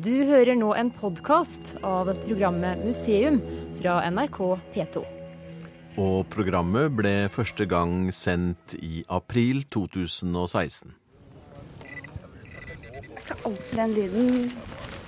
Du 0.00 0.12
hører 0.24 0.56
nå 0.56 0.70
en 0.72 0.88
podkast 0.94 1.74
av 1.84 2.08
programmet 2.22 2.80
Museum 2.80 3.42
fra 3.76 3.98
NRK 4.08 4.38
P2. 4.72 5.02
Og 6.00 6.24
programmet 6.32 6.94
ble 6.96 7.28
første 7.32 7.66
gang 7.68 8.08
sendt 8.16 8.72
i 8.80 9.04
april 9.12 9.66
2016. 9.68 10.94
ikke 13.22 13.36
alltid 13.48 13.76
den 13.78 13.92
lyden 13.96 14.50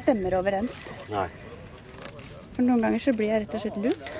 stemmer 0.03 0.36
overens. 0.39 0.85
Nei. 1.11 1.29
For 2.55 2.62
noen 2.62 2.85
ganger 2.85 3.03
så 3.03 3.14
blir 3.16 3.32
jeg 3.32 3.45
rett 3.45 3.57
og 3.57 3.64
slett 3.64 3.80
lurt. 3.82 4.12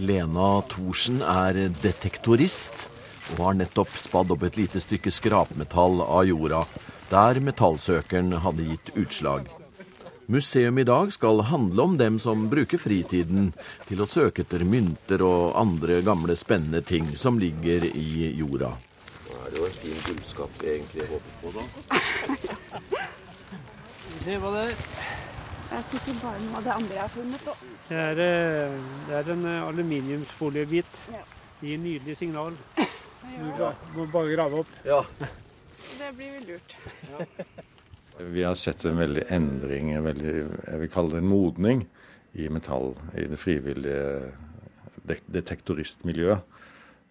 Lena 0.00 0.48
Thorsen 0.72 1.20
er 1.20 1.68
detektorist 1.82 2.88
og 3.34 3.44
har 3.46 3.58
nettopp 3.60 3.92
spadd 4.00 4.32
opp 4.34 4.42
et 4.48 4.56
lite 4.58 4.80
stykke 4.82 5.12
skrapmetall 5.12 6.00
av 6.02 6.24
jorda, 6.26 6.64
der 7.12 7.40
metallsøkeren 7.44 8.32
hadde 8.40 8.64
gitt 8.70 8.94
utslag. 8.96 9.50
Museum 10.32 10.78
i 10.78 10.84
dag 10.88 11.10
skal 11.12 11.42
handle 11.44 11.82
om 11.82 11.96
dem 12.00 12.18
som 12.22 12.46
bruker 12.48 12.80
fritiden 12.80 13.50
til 13.88 14.00
å 14.00 14.08
søke 14.08 14.46
etter 14.46 14.64
mynter 14.64 15.24
og 15.26 15.52
andre 15.60 15.98
gamle 16.06 16.36
spennende 16.40 16.80
ting 16.80 17.10
som 17.20 17.40
ligger 17.42 17.84
i 17.90 18.30
jorda. 18.38 18.70
Nå 19.26 19.42
er 19.42 19.52
det 19.52 19.60
jo 19.60 19.66
en 19.68 19.76
fin 19.82 19.98
gullskatt 20.06 20.62
vi 20.62 20.70
egentlig 20.76 21.10
håper 21.10 21.36
på, 21.42 21.52
da. 21.58 21.62
Se 24.22 24.38
hva 24.38 24.54
det 24.56 24.64
er. 24.70 24.74
Jeg 25.72 25.86
sitter 25.90 26.18
bare 26.22 26.40
med 26.46 26.64
det 26.64 26.74
andre 26.78 26.96
jeg 26.96 27.02
har 27.02 27.12
funnet. 27.18 27.46
Og... 27.52 27.68
Det 27.90 28.00
er, 28.06 28.24
eh, 28.24 28.80
det 29.08 29.20
er 29.20 29.30
en 29.36 29.46
eh, 29.52 29.68
aluminiumsfoliebit. 29.68 30.98
Ja. 31.12 31.22
Gir 31.60 31.84
nydelig 31.84 32.16
signal. 32.24 32.56
Du 33.32 33.96
må 33.96 34.04
bare 34.10 34.34
grave 34.34 34.64
opp. 34.64 35.41
Det 36.02 36.16
blir 36.16 36.32
vel 36.34 36.46
lurt. 36.46 36.76
Vi 38.18 38.42
har 38.42 38.54
sett 38.58 38.84
en 38.84 38.98
veldig 38.98 39.22
endring, 39.30 39.92
en 39.94 40.04
veldig, 40.04 40.32
jeg 40.66 40.80
vil 40.80 40.90
kalle 40.90 41.14
det 41.14 41.20
en 41.22 41.30
modning, 41.30 41.84
i 42.32 42.48
metall, 42.50 42.94
i 43.18 43.26
det 43.28 43.38
frivillige 43.40 44.32
detektoristmiljøet. 45.06 46.58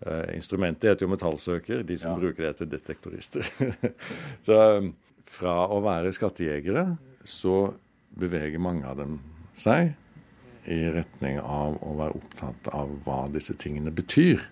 Eh, 0.02 0.36
instrumentet 0.36 0.90
heter 0.90 1.06
jo 1.06 1.12
metallsøker, 1.14 1.84
de 1.86 1.98
som 2.02 2.18
bruker 2.18 2.44
det 2.44 2.52
heter 2.52 2.70
detektorister. 2.72 3.48
så 4.46 4.60
eh, 4.60 4.92
fra 5.30 5.56
å 5.72 5.80
være 5.86 6.14
skattejegere, 6.16 6.88
så 7.24 7.70
beveger 8.18 8.60
mange 8.60 8.88
av 8.90 8.98
dem 9.00 9.20
seg 9.56 9.94
i 10.70 10.80
retning 10.94 11.40
av 11.42 11.78
å 11.82 11.96
være 11.98 12.18
opptatt 12.20 12.70
av 12.76 12.92
hva 13.06 13.24
disse 13.34 13.56
tingene 13.58 13.94
betyr. 13.96 14.44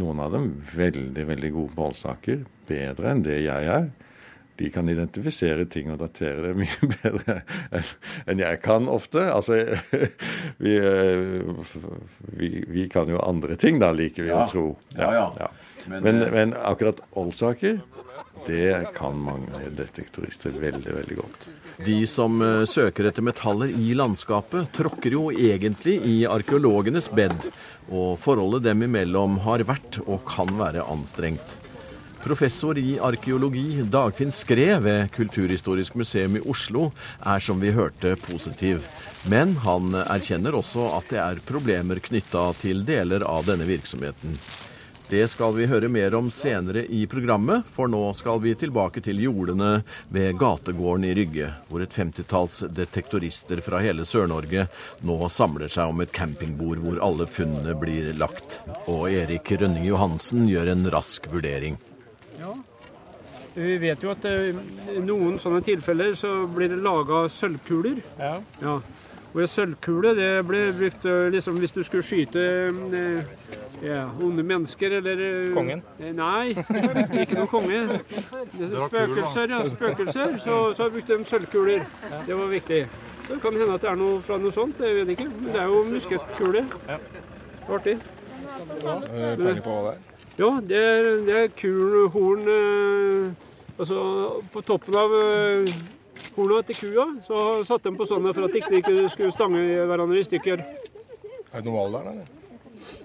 Noen 0.00 0.22
av 0.22 0.34
dem 0.34 0.52
veldig, 0.74 1.26
veldig 1.28 1.50
gode 1.54 1.74
på 1.76 1.88
holdsaker, 1.88 2.44
bedre 2.70 3.12
enn 3.12 3.22
det 3.26 3.42
jeg 3.44 3.68
er. 3.70 3.90
De 4.60 4.68
kan 4.68 4.88
identifisere 4.92 5.64
ting 5.72 5.88
og 5.92 6.02
datere 6.02 6.50
det 6.50 6.56
mye 6.58 6.88
bedre 6.98 7.38
enn 8.28 8.42
jeg 8.42 8.60
kan 8.64 8.90
ofte. 8.92 9.22
Altså, 9.32 9.62
vi, 10.64 10.74
eh, 10.76 11.64
vi, 12.36 12.50
vi 12.68 12.86
kan 12.92 13.08
jo 13.08 13.22
andre 13.24 13.56
ting, 13.60 13.80
da, 13.80 13.92
liker 13.96 14.26
vi 14.26 14.34
å 14.36 14.44
tro. 14.50 14.68
Ja, 14.98 15.12
Ja, 15.14 15.26
ja. 15.46 15.50
Men, 15.88 16.18
men 16.32 16.54
akkurat 16.54 17.00
oldsaker, 17.16 17.80
det 18.46 18.92
kan 18.96 19.16
mange 19.20 19.70
detektorister 19.76 20.54
veldig, 20.60 20.92
veldig 20.96 21.16
godt. 21.16 21.48
De 21.84 21.96
som 22.08 22.40
eh, 22.44 22.64
søker 22.68 23.08
etter 23.08 23.24
metaller 23.24 23.72
i 23.72 23.94
landskapet, 23.96 24.72
tråkker 24.76 25.16
jo 25.16 25.28
egentlig 25.32 25.96
i 26.08 26.16
arkeologenes 26.28 27.10
bed, 27.12 27.48
og 27.88 28.18
forholdet 28.20 28.66
dem 28.68 28.84
imellom 28.88 29.40
har 29.46 29.64
vært 29.68 30.00
og 30.06 30.24
kan 30.28 30.52
være 30.60 30.84
anstrengt. 30.92 31.56
Professor 32.20 32.76
i 32.76 32.98
arkeologi 33.00 33.80
Dagfinn 33.88 34.32
Skre 34.34 34.74
ved 34.84 35.06
Kulturhistorisk 35.14 35.94
museum 35.96 36.36
i 36.36 36.42
Oslo 36.52 36.90
er 37.24 37.40
som 37.40 37.62
vi 37.62 37.72
hørte 37.72 38.12
positiv, 38.20 38.84
men 39.32 39.54
han 39.64 39.94
erkjenner 40.02 40.58
også 40.58 40.90
at 40.98 41.08
det 41.14 41.22
er 41.22 41.40
problemer 41.48 42.02
knytta 42.04 42.50
til 42.60 42.84
deler 42.84 43.24
av 43.24 43.48
denne 43.48 43.64
virksomheten. 43.68 44.36
Det 45.10 45.24
skal 45.28 45.56
vi 45.56 45.64
høre 45.66 45.88
mer 45.90 46.14
om 46.14 46.28
senere 46.30 46.84
i 46.86 47.00
programmet, 47.10 47.66
for 47.74 47.90
nå 47.90 47.98
skal 48.14 48.38
vi 48.44 48.52
tilbake 48.54 49.00
til 49.02 49.18
jordene 49.18 49.80
ved 50.14 50.36
gategården 50.38 51.08
i 51.08 51.14
Rygge, 51.18 51.48
hvor 51.66 51.82
et 51.82 51.96
femtitalls 51.96 52.60
detektorister 52.70 53.58
fra 53.66 53.80
hele 53.82 54.06
Sør-Norge 54.06 54.68
nå 55.02 55.16
samler 55.34 55.72
seg 55.72 55.90
om 55.90 56.04
et 56.04 56.14
campingbord 56.14 56.78
hvor 56.84 57.02
alle 57.02 57.26
funnene 57.26 57.74
blir 57.80 58.12
lagt. 58.22 58.60
Og 58.86 59.08
Erik 59.10 59.50
Rønning 59.50 59.88
Johansen 59.88 60.46
gjør 60.46 60.70
en 60.76 60.86
rask 60.94 61.26
vurdering. 61.34 61.80
Vi 63.58 63.76
vet 63.82 64.06
jo 64.06 64.14
at 64.14 64.30
eh, 64.30 64.54
i 64.94 65.02
noen 65.02 65.40
sånne 65.42 65.58
tilfeller 65.66 66.14
så 66.14 66.44
blir 66.54 66.70
det 66.70 66.78
laga 66.86 67.24
sølvkuler. 67.26 67.98
Ja. 68.62 68.78
Og 69.30 69.40
en 69.44 69.50
sølvkule 69.50 70.10
det 70.18 70.30
ble 70.46 70.60
brukt 70.74 71.04
eh, 71.06 71.28
liksom 71.30 71.58
hvis 71.62 71.74
du 71.74 71.82
skulle 71.86 72.02
skyte 72.02 72.42
eh, 72.98 73.28
ja, 73.84 74.00
onde 74.22 74.42
mennesker 74.42 74.96
eller 74.98 75.22
eh, 75.22 75.52
Kongen? 75.54 75.84
Nei, 76.18 76.50
ikke 77.22 77.38
noen 77.38 77.50
konge. 77.52 77.84
Det 78.56 78.66
er 78.66 78.88
Spøkelser, 78.88 79.54
ja. 79.54 79.60
Spøkelser. 79.70 80.34
Så, 80.42 80.56
så 80.74 80.88
brukte 80.90 81.18
de 81.18 81.28
sølvkuler. 81.30 81.86
Det 82.26 82.38
var 82.40 82.50
viktig. 82.50 82.80
Så 83.26 83.36
det 83.36 83.42
kan 83.44 83.60
hende 83.60 83.78
at 83.78 83.86
det 83.86 83.92
er 83.92 84.00
noe 84.00 84.18
fra 84.26 84.40
noe 84.42 84.54
sånt, 84.54 84.82
jeg 84.82 84.98
vet 84.98 85.14
ikke. 85.14 85.28
Men 85.36 85.52
det 85.54 85.62
er 85.62 85.70
jo 85.70 85.84
musketkuler. 85.92 86.74
Artig. 87.70 87.96
Penger 88.82 89.62
på 89.62 89.76
hva 89.76 89.86
det 89.86 89.94
er? 89.94 90.02
Ja, 90.40 90.50
det 90.64 90.82
er, 90.82 91.08
det 91.26 91.38
er 91.44 91.48
kul 91.54 92.08
horn 92.14 92.46
Altså 93.80 93.96
på 94.52 94.60
toppen 94.66 94.96
av 95.00 95.14
eh, 96.20 96.34
horna 96.36 96.60
til 96.66 96.78
kua 96.78 97.06
så 97.24 97.38
satte 97.66 97.90
de 97.90 97.96
på 97.98 98.06
sånne 98.08 98.34
for 98.36 98.48
at 98.48 98.54
de 98.54 98.80
ikke 98.80 99.08
skulle 99.12 99.32
stange 99.34 99.62
hverandre 99.88 100.20
i 100.20 100.26
stykker. 100.28 100.62
Er 101.50 101.58
det 101.58 101.66
noe 101.66 101.86
alder 101.86 102.12
eller? 102.12 102.36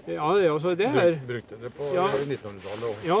Ja, 0.06 0.28
det, 0.38 0.46
altså, 0.48 0.72
det 0.78 0.86
er 0.86 1.16
Brukte 1.26 1.58
dere 1.60 1.72
på 1.74 1.90
Ja. 1.94 2.06
1900-tallet 2.06 2.86
òg? 2.88 3.02
Ja, 3.04 3.18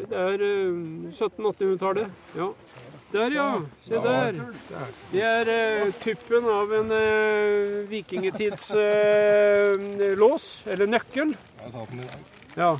det 0.00 0.22
er 0.24 0.44
eh, 0.48 1.12
1700-1800-tallet. 1.12 2.24
Ja. 2.38 2.50
Der, 3.14 3.30
ja. 3.30 3.60
Se 3.86 3.94
der. 4.02 4.40
Det 5.12 5.20
er 5.22 5.50
uh, 5.86 5.92
tuppen 6.02 6.48
av 6.50 6.72
en 6.74 6.90
uh, 6.90 7.76
vikingetids 7.86 8.72
uh, 8.74 10.16
lås, 10.18 10.64
eller 10.66 10.90
nøkkel. 10.90 11.30
Ja. 12.56 12.72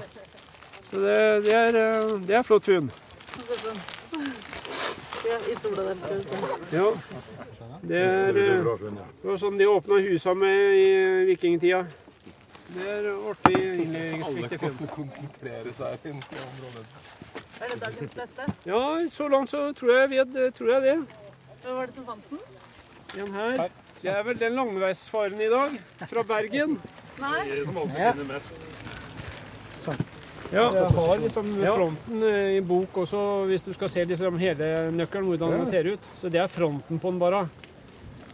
Så 0.91 1.01
det, 1.01 1.45
det, 1.45 1.55
er, 1.55 1.75
eh, 1.75 2.19
det 2.27 2.37
er 2.39 2.43
flott 2.47 2.67
funn. 2.67 2.91
Ja. 6.73 6.89
Det 7.85 8.01
er 8.01 8.39
eh, 8.41 8.65
det 8.65 9.29
var 9.29 9.39
sånn 9.41 9.59
de 9.61 9.67
åpna 9.69 9.99
husa 10.05 10.35
med 10.37 10.79
i 10.81 10.89
vikingtida. 11.31 11.85
Det 12.75 12.87
er 12.91 13.09
artig 13.31 13.59
innledningspliktig 13.59 14.59
funn. 14.63 14.89
konsentrere 14.95 15.75
seg 15.77 16.09
inn 16.11 16.23
på 16.25 16.41
området. 16.49 16.85
Er 17.61 17.73
det 17.73 17.79
dagens 17.85 18.17
beste? 18.19 18.49
Ja, 18.67 18.83
så 19.13 19.29
langt 19.31 19.53
så 19.53 19.67
tror 19.79 19.95
jeg, 19.99 20.11
vet, 20.15 20.37
tror 20.57 20.73
jeg 20.75 20.87
det. 20.89 20.97
Hvem 21.63 21.79
var 21.79 21.87
det 21.87 21.97
som 21.99 22.09
fant 22.09 22.31
den? 22.33 22.43
Den 23.15 23.35
her. 23.37 23.69
Det 24.03 24.13
er 24.13 24.25
vel 24.27 24.41
den 24.41 24.59
langveisfaren 24.59 25.41
i 25.41 25.49
dag, 25.53 25.79
fra 26.11 26.27
Bergen. 26.29 26.77
Nei. 27.23 27.45
Ja, 30.55 30.67
jeg 30.71 30.91
har 30.97 31.23
liksom 31.23 31.49
fronten 31.59 32.27
eh, 32.29 32.57
i 32.57 32.61
bok 32.65 32.99
også, 33.05 33.23
hvis 33.51 33.65
du 33.67 33.73
skal 33.75 33.91
se 33.91 34.05
liksom 34.07 34.37
hele 34.39 34.69
nøkkelen, 34.95 35.27
hvordan 35.33 35.57
den 35.59 35.67
ser 35.71 35.89
ut. 35.95 36.11
Så 36.21 36.31
det 36.31 36.43
er 36.43 36.53
fronten 36.53 37.01
på 37.03 37.11
den 37.11 37.19
bare. 37.23 37.47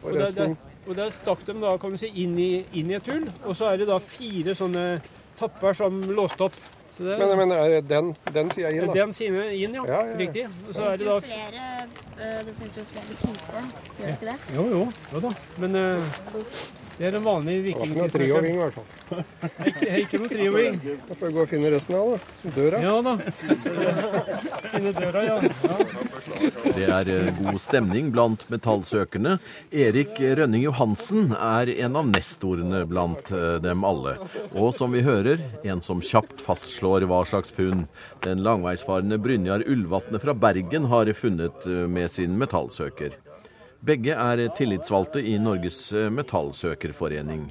Og 0.02 0.12
der, 0.16 0.34
der, 0.36 0.54
og 0.86 0.96
der 0.96 1.14
stakk 1.14 1.46
de 1.46 1.54
da, 1.60 1.76
kan 1.80 1.94
du 1.94 2.00
si, 2.00 2.10
inn 2.22 2.36
i, 2.40 2.50
inn 2.76 2.92
i 2.92 2.98
et 2.98 3.08
hull, 3.08 3.24
og 3.44 3.56
så 3.56 3.70
er 3.70 3.80
det 3.80 3.88
da 3.90 3.98
fire 4.00 4.54
sånne 4.56 4.84
tapper 5.40 5.76
som 5.76 6.00
låst 6.12 6.40
opp. 6.44 6.56
Så 6.96 7.04
det, 7.06 7.16
Men, 7.20 7.36
men 7.38 7.52
er 7.56 7.68
det 7.76 7.82
den, 7.88 8.10
den 8.34 8.50
sida 8.52 8.72
inn, 8.74 8.86
da? 8.88 8.96
den 8.98 9.12
siden 9.16 9.52
inn, 9.56 9.76
ja. 9.78 9.84
Ja, 9.88 10.00
ja, 10.00 10.10
ja. 10.10 10.16
Riktig. 10.20 10.46
Og 10.66 10.74
så 10.76 10.88
er 10.90 11.00
det 11.00 11.06
da 11.08 11.16
Flere, 11.24 11.68
øh, 12.18 12.40
det 12.48 12.56
finnes 12.58 12.76
jo 12.76 12.84
flere 12.90 13.16
typer, 13.22 13.70
gjør 14.00 14.06
det 14.06 14.16
ikke 14.16 14.28
det? 14.28 14.56
Jo, 14.56 14.66
jo. 14.74 14.82
jo 15.14 15.22
da. 15.24 15.32
Men 15.62 15.80
eh, 15.80 16.12
det 17.00 17.06
er 17.08 17.14
en 17.16 17.22
vanlig 17.24 17.54
Det 17.64 17.72
var 17.78 17.86
ikke 17.86 17.96
noe 17.96 18.12
trioving, 18.12 18.56
i 18.56 18.60
hvert 18.60 18.74
fall. 18.76 19.20
Ikke, 19.70 19.86
ikke 20.02 20.18
noe 20.20 20.28
trioving. 20.28 20.74
Da 21.08 21.14
får 21.16 21.30
vi 21.30 21.32
gå 21.32 21.44
og 21.46 21.48
finne 21.48 21.70
resten 21.72 21.96
av 21.96 22.10
det. 22.10 22.50
Døra. 22.58 22.80
Ja 22.84 22.96
da. 23.06 23.14
Finne 24.74 24.92
døra, 24.98 25.22
ja. 25.24 25.38
ja. 25.40 25.78
Det 26.76 26.90
er 26.98 27.12
eh, 27.14 27.30
god 27.38 27.56
stemning 27.64 28.10
blant 28.12 28.44
metallsøkerne. 28.52 29.38
Erik 29.72 30.20
Rønning 30.20 30.66
Johansen 30.66 31.32
er 31.38 31.72
en 31.78 31.96
av 32.02 32.12
nestorene 32.12 32.82
blant 32.90 33.32
eh, 33.32 33.56
dem 33.64 33.88
alle. 33.88 34.18
Og 34.52 34.74
som 34.76 34.92
vi 34.92 35.00
hører, 35.06 35.40
en 35.64 35.80
som 35.80 36.04
kjapt 36.04 36.44
fastslår 36.44 37.08
hva 37.08 37.22
slags 37.32 37.56
funn 37.56 37.86
den 38.28 38.44
langveisfarende 38.44 39.16
Brynjar 39.24 39.64
Ulvatne 39.64 40.20
fra 40.20 40.36
Bergen 40.36 40.92
har 40.92 41.08
funnet 41.16 41.64
eh, 41.64 41.88
med 41.88 42.12
sin 42.12 42.36
metallsøker. 42.36 43.16
Begge 43.80 44.12
er 44.12 44.42
tillitsvalgte 44.52 45.22
i 45.24 45.38
Norges 45.40 45.78
eh, 45.96 46.10
metallsøkerforening, 46.12 47.46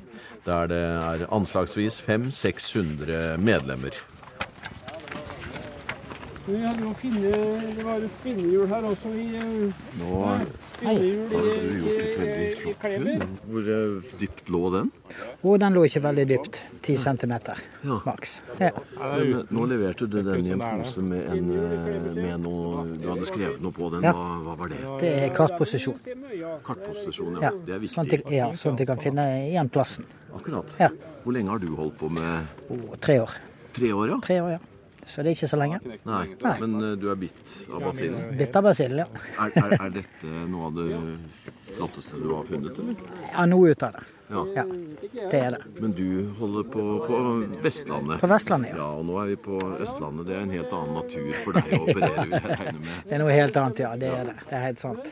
der 0.46 0.68
det 0.70 0.78
er 0.78 1.24
anslagsvis 1.34 1.98
500-600 2.06 3.38
medlemmer. 3.42 3.98
Vi 6.46 6.60
hadde 6.62 6.86
jo 6.86 6.94
finne, 6.98 7.32
det 7.78 7.86
var 7.86 8.02
et 8.02 8.14
spinnehjul 8.20 8.70
her 8.70 8.86
også 8.92 9.10
i 9.18 9.26
eh, 9.38 9.82
Nå 10.00 10.22
spinnehjul 10.78 11.34
i, 11.34 11.36
har 11.36 11.50
du 11.50 11.74
gjort 11.82 11.98
et 11.98 12.14
i, 12.14 12.22
veldig 12.22 12.46
i 12.46 12.56
flott 12.62 12.86
funn. 12.86 13.36
Hvor 13.50 13.74
eh, 13.80 14.16
dypt 14.22 14.54
lå 14.54 14.64
den? 14.78 14.94
Og 15.44 15.56
den 15.62 15.72
lå 15.72 15.86
ikke 15.88 16.02
veldig 16.04 16.26
dypt. 16.28 16.58
10 16.84 16.98
cm 17.00 17.34
Ja. 17.86 18.00
maks. 18.06 18.42
Ja. 18.60 18.72
Nå 19.50 19.66
leverte 19.72 20.08
du 20.10 20.22
den 20.22 20.46
i 20.46 20.52
en 20.52 20.60
pose 20.60 21.00
med, 21.02 21.22
en, 21.32 21.52
eh, 21.56 22.14
med 22.16 22.42
noe 22.44 22.84
Du 23.00 23.08
hadde 23.08 23.26
skrevet 23.26 23.62
noe 23.62 23.72
på 23.72 23.90
den. 23.94 24.02
Hva, 24.04 24.26
hva 24.44 24.58
var 24.60 24.68
det? 24.68 24.82
Det 25.00 25.12
er 25.24 25.30
kartposisjon. 25.38 25.96
Kartposisjon, 26.64 27.40
Ja. 27.42 27.52
Det 27.66 27.76
er 27.76 27.80
Sånn 27.88 28.06
at, 28.06 28.12
viktig. 28.12 28.30
de, 28.30 28.36
ja, 28.36 28.50
sånn 28.52 28.74
at 28.74 28.78
de 28.80 28.86
kan 28.86 28.98
finne 28.98 29.26
igjen 29.50 29.70
plassen. 29.72 30.06
Akkurat. 30.36 30.66
Ja. 30.80 30.90
Hvor 31.24 31.34
lenge 31.34 31.50
har 31.50 31.60
du 31.60 31.68
holdt 31.76 31.98
på 31.98 32.10
med 32.12 32.48
tre 33.00 33.20
år. 33.20 33.30
Tre 33.74 33.92
år, 33.94 34.10
ja? 34.10 34.20
Tre 34.22 34.40
år, 34.42 34.50
ja. 34.52 34.60
Så 35.10 35.24
det 35.26 35.32
er 35.32 35.38
ikke 35.40 35.50
så 35.50 35.58
lenge. 35.58 35.80
Nei. 36.06 36.22
Nei. 36.38 36.54
Men 36.62 36.76
uh, 36.78 36.92
du 37.02 37.08
er 37.10 37.18
bitt 37.18 37.54
av 37.74 37.82
basillen? 37.88 38.30
Bitterbasil, 38.38 38.94
ja. 39.02 39.08
Er, 39.42 39.56
er, 39.58 39.76
er 39.80 39.94
dette 39.96 40.34
noe 40.52 40.70
av 40.70 40.78
det 40.78 40.88
flotteste 41.74 42.20
du 42.22 42.30
har 42.36 42.46
funnet, 42.46 42.78
eller? 42.84 43.04
Ja, 43.32 43.46
noe 43.50 43.74
ut 43.74 43.86
av 43.88 43.98
det. 43.98 44.04
Ja. 44.30 44.44
Ja, 44.54 44.64
det 45.32 45.40
er 45.40 45.56
det. 45.56 45.62
Men 45.82 45.96
du 45.98 46.06
holder 46.38 46.68
på 46.70 46.84
på 47.08 47.22
Vestlandet? 47.64 48.20
På 48.22 48.30
Vestlandet, 48.30 48.76
ja. 48.76 48.84
Ja, 48.84 48.90
og 49.00 49.08
nå 49.08 49.18
er 49.24 49.32
vi 49.32 49.40
på 49.48 49.58
Østlandet. 49.82 50.28
Det 50.30 50.36
er 50.38 50.44
en 50.46 50.54
helt 50.54 50.76
annen 50.78 51.00
natur 51.00 51.32
for 51.42 51.58
deg 51.58 51.74
å 51.74 51.82
operere, 51.88 52.28
vil 52.28 52.36
jeg 52.38 52.60
regne 52.62 52.76
med. 52.84 52.92
Det 53.08 53.18
er 53.18 53.24
noe 53.24 53.40
helt 53.40 53.60
annet, 53.64 53.82
ja. 53.88 53.96
Det 53.98 54.14
er 54.14 54.30
det. 54.30 54.38
Det 54.44 54.60
er 54.60 54.66
helt 54.68 54.84
sant. 54.84 55.10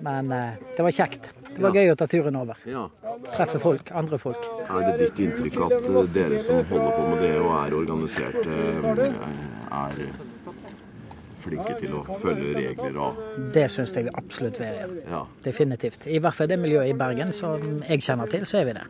Men 0.00 0.32
uh, 0.32 0.56
det 0.78 0.88
var 0.88 0.96
kjekt. 0.96 1.28
Det 1.50 1.60
var 1.60 1.76
gøy 1.76 1.92
å 1.92 1.98
ta 2.00 2.08
turen 2.08 2.40
over. 2.40 2.64
Ja. 2.64 2.86
Treffe 3.34 3.60
folk. 3.60 3.92
Andre 4.00 4.16
folk. 4.22 4.48
Er 4.70 4.86
det 4.86 4.96
ditt 5.00 5.22
inntrykk 5.26 5.56
at 5.66 5.86
eh, 5.90 6.00
dere 6.14 6.40
som 6.42 6.60
holder 6.70 6.90
på 6.96 7.06
med 7.10 7.22
det 7.24 7.36
og 7.40 7.52
er 7.58 7.76
organiserte, 7.80 8.58
eh, 9.02 9.14
er 9.80 10.02
flinke 11.40 11.76
til 11.80 11.94
å 11.96 12.02
følge 12.20 12.50
regler 12.58 12.98
og 13.00 13.22
Det 13.54 13.64
syns 13.72 13.94
jeg 13.96 14.06
vi 14.06 14.12
absolutt 14.14 14.60
vi 14.60 14.68
er. 14.68 14.90
Ja. 15.08 15.22
Definitivt. 15.44 16.06
I 16.06 16.20
hvert 16.20 16.36
fall 16.36 16.50
det 16.50 16.58
miljøet 16.60 16.92
i 16.92 16.98
Bergen 17.00 17.32
som 17.32 17.80
jeg 17.88 18.04
kjenner 18.04 18.30
til, 18.30 18.44
så 18.46 18.60
er 18.60 18.68
vi 18.68 18.76
det. 18.76 18.84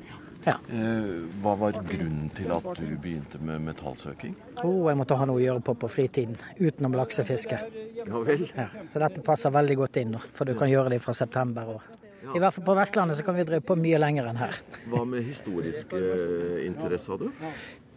Ja. 0.46 0.56
Eh, 0.72 1.08
Hva 1.42 1.54
var 1.60 1.76
grunnen 1.84 2.30
til 2.36 2.50
at 2.54 2.68
du 2.78 2.84
begynte 2.96 3.40
med 3.44 3.60
metallsøking? 3.60 4.34
Oh, 4.64 4.88
jeg 4.88 4.96
måtte 4.96 5.18
ha 5.20 5.28
noe 5.28 5.36
å 5.40 5.44
gjøre 5.44 5.64
på 5.64 5.74
på 5.82 5.90
fritiden 5.92 6.36
utenom 6.58 6.96
laksefiske. 6.96 7.58
Ja 8.00 8.22
vel. 8.24 8.46
Ja. 8.56 8.68
Så 8.92 9.02
dette 9.04 9.24
passer 9.24 9.52
veldig 9.52 9.76
godt 9.82 10.00
inn, 10.00 10.16
for 10.32 10.48
du 10.48 10.54
kan 10.56 10.70
gjøre 10.72 10.94
det 10.94 11.02
fra 11.04 11.12
september. 11.16 11.74
Og 11.76 11.99
I 12.20 12.38
hvert 12.40 12.54
fall 12.54 12.64
på 12.66 12.74
Vestlandet 12.76 13.16
så 13.18 13.24
kan 13.24 13.36
vi 13.38 13.44
drive 13.48 13.64
på 13.64 13.76
mye 13.80 13.98
lenger 14.00 14.28
enn 14.30 14.38
her. 14.40 14.56
Hva 14.92 15.04
med 15.08 15.24
historisk 15.24 15.92
eh, 15.96 16.66
interesse 16.66 17.10
hadde 17.12 17.30
du? 17.30 17.46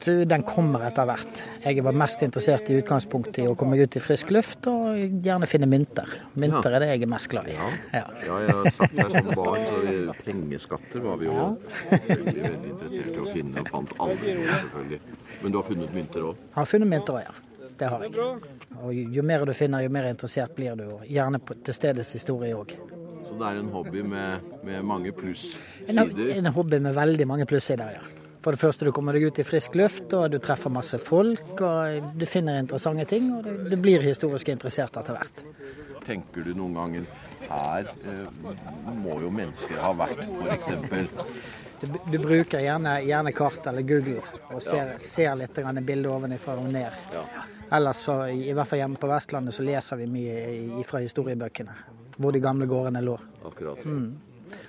Den 0.04 0.44
kommer 0.44 0.84
etter 0.88 1.06
hvert. 1.08 1.42
Jeg 1.64 1.84
var 1.86 1.96
mest 1.96 2.24
interessert 2.25 2.68
i 2.74 2.80
utgangspunktet 2.81 3.44
i 3.44 3.48
å 3.48 3.54
komme 3.60 3.78
ut 3.80 3.96
i 3.96 4.02
frisk 4.04 4.34
luft 4.36 4.68
og 4.72 4.98
gjerne 5.24 5.48
finne 5.48 5.70
mynter. 5.70 6.10
Mynter 6.40 6.75
er 6.75 6.84
det 6.84 6.90
jeg 6.94 7.06
er 7.06 7.12
mest 7.14 7.30
glad 7.31 7.48
i. 7.52 7.56
Ja. 7.56 7.70
Ja. 7.94 8.04
Ja, 8.25 8.40
jeg 8.44 8.58
har 8.58 8.70
satt 8.74 8.98
her 9.00 9.14
som 9.14 9.30
barn, 9.38 9.64
så 9.70 10.18
pengeskatter 10.25 11.06
var 11.06 11.22
vi 11.22 11.30
jo 11.30 11.38
veldig, 11.38 12.36
veldig 12.42 12.74
interessert 12.74 13.14
i 13.16 13.24
å 13.24 13.30
finne, 13.31 13.64
og 13.64 13.72
fant 13.72 13.96
aldri 14.08 14.36
noe, 14.40 14.60
selvfølgelig. 14.66 15.02
Men 15.44 15.56
du 15.56 15.60
har 15.62 15.68
funnet 15.70 15.96
mynter 16.00 16.30
òg? 16.31 16.44
Har 16.58 16.70
funnet 16.74 16.92
mynter 16.96 17.20
òg, 17.20 17.28
ja. 17.30 17.36
Det 17.80 17.88
har 17.90 18.04
jeg. 18.06 18.25
Og 18.84 18.92
jo 18.94 19.24
mer 19.25 19.46
du 19.48 19.54
finner, 19.58 19.81
jo 19.86 19.94
mer 19.94 20.10
interessert 20.12 20.54
blir 20.58 20.75
du. 20.78 20.84
og 20.98 21.08
Gjerne 21.10 21.40
på, 21.42 21.56
til 21.66 21.74
stedets 21.80 22.12
historie 22.18 22.54
òg. 22.58 22.75
Så 23.33 23.39
det 23.39 23.47
er 23.50 23.59
en 23.63 23.69
hobby 23.74 24.01
med, 24.06 24.50
med 24.63 24.83
mange 24.85 25.12
plussider? 25.12 26.35
en 26.38 26.45
hobby 26.53 26.77
med 26.80 26.94
veldig 26.94 27.25
mange 27.27 27.45
plussider, 27.50 27.95
ja. 27.95 28.03
For 28.44 28.53
det 28.53 28.59
første, 28.59 28.85
du 28.85 28.91
kommer 28.94 29.15
deg 29.15 29.25
ut 29.25 29.39
i 29.39 29.45
frisk 29.47 29.74
luft, 29.80 30.13
og 30.13 30.27
du 30.30 30.38
treffer 30.44 30.69
masse 30.69 31.00
folk, 31.01 31.56
og 31.63 32.12
du 32.13 32.25
finner 32.30 32.59
interessante 32.59 33.07
ting, 33.09 33.31
og 33.33 33.47
du, 33.47 33.56
du 33.71 33.77
blir 33.81 34.06
historisk 34.06 34.51
interessert 34.53 35.00
etter 35.00 35.18
hvert. 35.18 35.41
Tenker 36.06 36.45
du 36.45 36.51
noen 36.53 36.77
ganger 36.77 37.07
her 37.47 37.89
eh, 38.12 38.53
må 39.00 39.18
jo 39.24 39.31
mennesker 39.33 39.81
ha 39.81 39.95
vært, 39.97 40.21
f.eks. 40.27 41.41
Du, 41.81 41.97
du 42.12 42.19
bruker 42.21 42.62
gjerne, 42.62 43.00
gjerne 43.07 43.33
kart 43.36 43.65
eller 43.71 43.88
Google 43.88 44.21
og 44.53 44.62
ser, 44.62 44.94
ser 45.01 45.33
litt 45.41 45.57
bildet 45.81 46.12
ovenifra 46.12 46.59
og 46.62 46.69
ned. 46.71 47.09
Ja. 47.18 47.25
Ellers, 47.74 48.06
så, 48.06 48.21
i 48.29 48.53
hvert 48.53 48.69
fall 48.69 48.83
hjemme 48.83 49.01
på 49.01 49.09
Vestlandet, 49.09 49.57
så 49.57 49.65
leser 49.65 50.03
vi 50.03 50.12
mye 50.19 50.86
fra 50.86 51.01
historiebøkene. 51.01 52.02
Hvor 52.18 52.31
de 52.36 52.39
gamle 52.44 52.68
gårdene 52.69 53.01
lå. 53.06 53.18
Akkurat. 53.45 53.81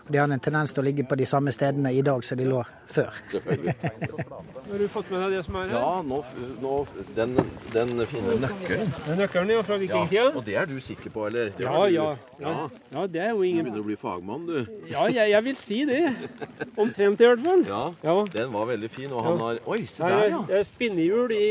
Og 0.05 0.13
De 0.13 0.19
har 0.19 0.29
en 0.29 0.41
tendens 0.41 0.73
til 0.75 0.83
å 0.83 0.85
ligge 0.85 1.05
på 1.09 1.17
de 1.17 1.27
samme 1.29 1.53
stedene 1.55 1.91
i 1.97 2.03
dag 2.05 2.25
som 2.25 2.39
de 2.39 2.45
lå 2.49 2.61
før. 2.93 3.15
Har 3.35 4.81
du 4.81 4.85
fått 4.93 5.11
med 5.13 5.23
deg 5.25 5.35
det 5.37 5.41
som 5.47 5.57
er 5.61 5.71
her? 5.73 5.79
Ja, 5.79 5.95
nå, 6.05 6.19
nå 6.61 6.75
den, 7.17 7.35
den 7.73 7.93
fine 8.11 8.37
nøkkelen. 8.43 8.93
Den 9.07 9.21
nøkkelen 9.23 9.53
ja, 9.55 9.63
fra 9.65 9.79
Ja, 10.13 10.27
og 10.31 10.43
det 10.47 10.57
er 10.61 10.69
du 10.69 10.77
sikker 10.85 11.13
på, 11.15 11.27
eller? 11.31 11.53
Det 11.57 11.65
Ja, 11.65 11.87
ja, 11.89 12.07
ja. 12.41 12.55
Ja, 12.93 13.07
det 13.07 13.25
er 13.25 13.33
jo 13.33 13.41
Du 13.41 13.49
begynner 13.49 13.81
å 13.81 13.87
bli 13.89 13.99
fagmann, 14.01 14.47
du. 14.49 14.61
Ja, 14.91 15.07
jeg, 15.09 15.33
jeg 15.33 15.49
vil 15.49 15.59
si 15.61 15.83
det. 15.89 16.03
Omtrent 16.77 17.21
i 17.25 17.31
hvert 17.31 17.45
fall. 17.49 17.67
Ja, 17.69 17.83
Ja. 18.05 18.17
den 18.37 18.53
var 18.53 18.69
veldig 18.75 18.91
fin, 18.93 19.13
og 19.13 19.25
han 19.25 19.41
har 19.41 19.61
Oi, 19.67 19.85
se 19.89 20.05
der, 20.05 20.21
er, 20.21 20.33
ja. 20.37 20.45
det 20.49 20.61
er 20.61 20.69
spinnehjul 20.69 21.33
i, 21.33 21.47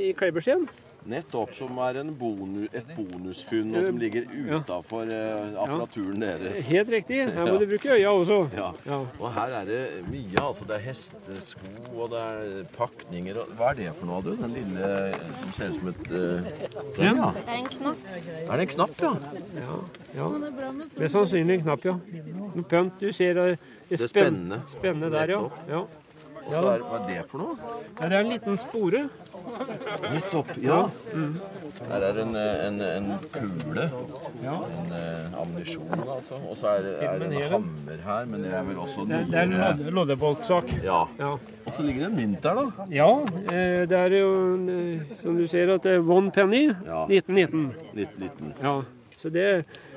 i 0.00 0.12
Kleibersten. 0.18 0.66
Nettopp, 1.06 1.54
som 1.56 1.78
er 1.78 1.96
en 2.02 2.10
bonu, 2.14 2.66
et 2.76 2.86
bonusfunn, 2.96 3.70
og 3.78 3.86
som 3.86 3.96
ligger 3.98 4.26
utafor 4.58 5.08
eh, 5.08 5.54
apparaturen 5.62 6.20
deres. 6.20 6.66
Helt 6.68 6.90
riktig. 6.92 7.22
Her 7.32 7.40
må 7.46 7.54
Ja. 7.54 7.58
du 7.58 7.66
bruke 7.70 7.90
øya 7.96 8.10
også. 8.12 8.38
Ja. 8.56 8.66
Ja. 8.86 8.98
Og 9.18 9.32
her 9.32 9.54
er 9.60 9.64
det 9.64 9.80
mye. 10.10 10.36
altså 10.40 10.64
Det 10.68 10.76
er 10.76 10.84
hestesko, 10.84 11.72
og 11.96 12.10
det 12.10 12.18
er 12.20 12.64
pakninger 12.76 13.38
og 13.40 13.46
Hva 13.56 13.70
er 13.70 13.74
det 13.80 13.94
for 13.98 14.06
noe, 14.06 14.22
du? 14.22 14.34
Den 14.36 14.52
lille 14.52 14.92
som 15.40 15.52
ser 15.52 15.68
ut 15.70 15.74
som 15.80 15.88
et 15.88 16.10
uh, 16.10 16.16
Den, 16.96 17.16
ja. 17.16 17.30
Det 17.32 17.44
er 17.48 17.56
en 17.56 17.68
knapp. 17.68 17.96
Er 18.50 18.56
det 18.56 18.60
en 18.68 18.74
knapp, 18.74 19.02
ja? 19.02 19.14
Ja. 20.16 20.28
Mest 21.00 21.14
sannsynlig 21.14 21.54
en 21.60 21.62
knapp, 21.64 21.84
ja. 21.84 21.96
Noe 22.54 22.64
pønt. 22.68 23.00
Du 23.00 23.10
ser 23.12 23.36
eh, 23.38 23.56
det 23.56 23.58
Det 23.90 24.02
er 24.04 24.08
spennende. 24.08 24.60
Spennende 24.68 25.10
der, 25.10 25.30
ja. 25.34 25.40
Nettopp. 25.40 25.68
ja. 25.70 25.82
Og 26.50 26.56
så 26.56 26.70
er 26.74 26.82
Hva 26.82 26.98
er 26.98 27.04
det 27.06 27.20
for 27.30 27.38
noe? 27.38 27.56
Ja, 28.00 28.08
Det 28.08 28.16
er 28.16 28.20
en 28.24 28.30
liten 28.32 28.56
spore. 28.58 29.02
Nettopp. 30.10 30.50
Ja. 30.62 30.80
Her 31.90 32.04
er 32.10 32.18
en, 32.24 32.34
eh, 32.36 32.66
en, 32.66 32.80
en 32.80 33.08
kule. 33.32 33.86
En 34.42 34.92
eh, 34.98 35.38
ammunisjon, 35.40 36.02
altså. 36.16 36.40
Og 36.50 36.56
så 36.58 36.74
er, 36.76 36.88
er 37.06 37.18
det 37.22 37.30
en 37.30 37.54
hammer 37.54 38.02
her, 38.06 38.26
men 38.30 38.44
det 38.44 38.52
er 38.54 38.66
vel 38.66 38.80
også 38.82 39.06
noe 39.06 39.22
det 39.30 39.38
er 39.38 39.54
en 39.70 39.94
loddeboltsak. 39.94 40.74
Ja. 40.84 41.04
Ja. 41.20 41.32
Og 41.66 41.72
så 41.76 41.84
ligger 41.86 42.06
det 42.06 42.10
en 42.10 42.16
mynt 42.18 42.42
der, 42.42 42.58
da. 42.58 42.86
ja, 42.90 43.10
eh, 43.52 43.82
det 43.90 43.98
er 43.98 44.16
jo 44.18 44.30
eh, 44.74 45.14
som 45.22 45.36
du 45.38 45.46
ser 45.50 45.74
at 45.76 45.86
det 45.86 45.98
er 45.98 46.10
one 46.18 46.32
penny. 46.34 46.66
Ja. 46.86 47.04
1919. 47.06 47.70
Litt 47.94 48.18
liten. 48.18 48.54
Ja, 48.62 48.80
så 49.20 49.30
det 49.30 49.46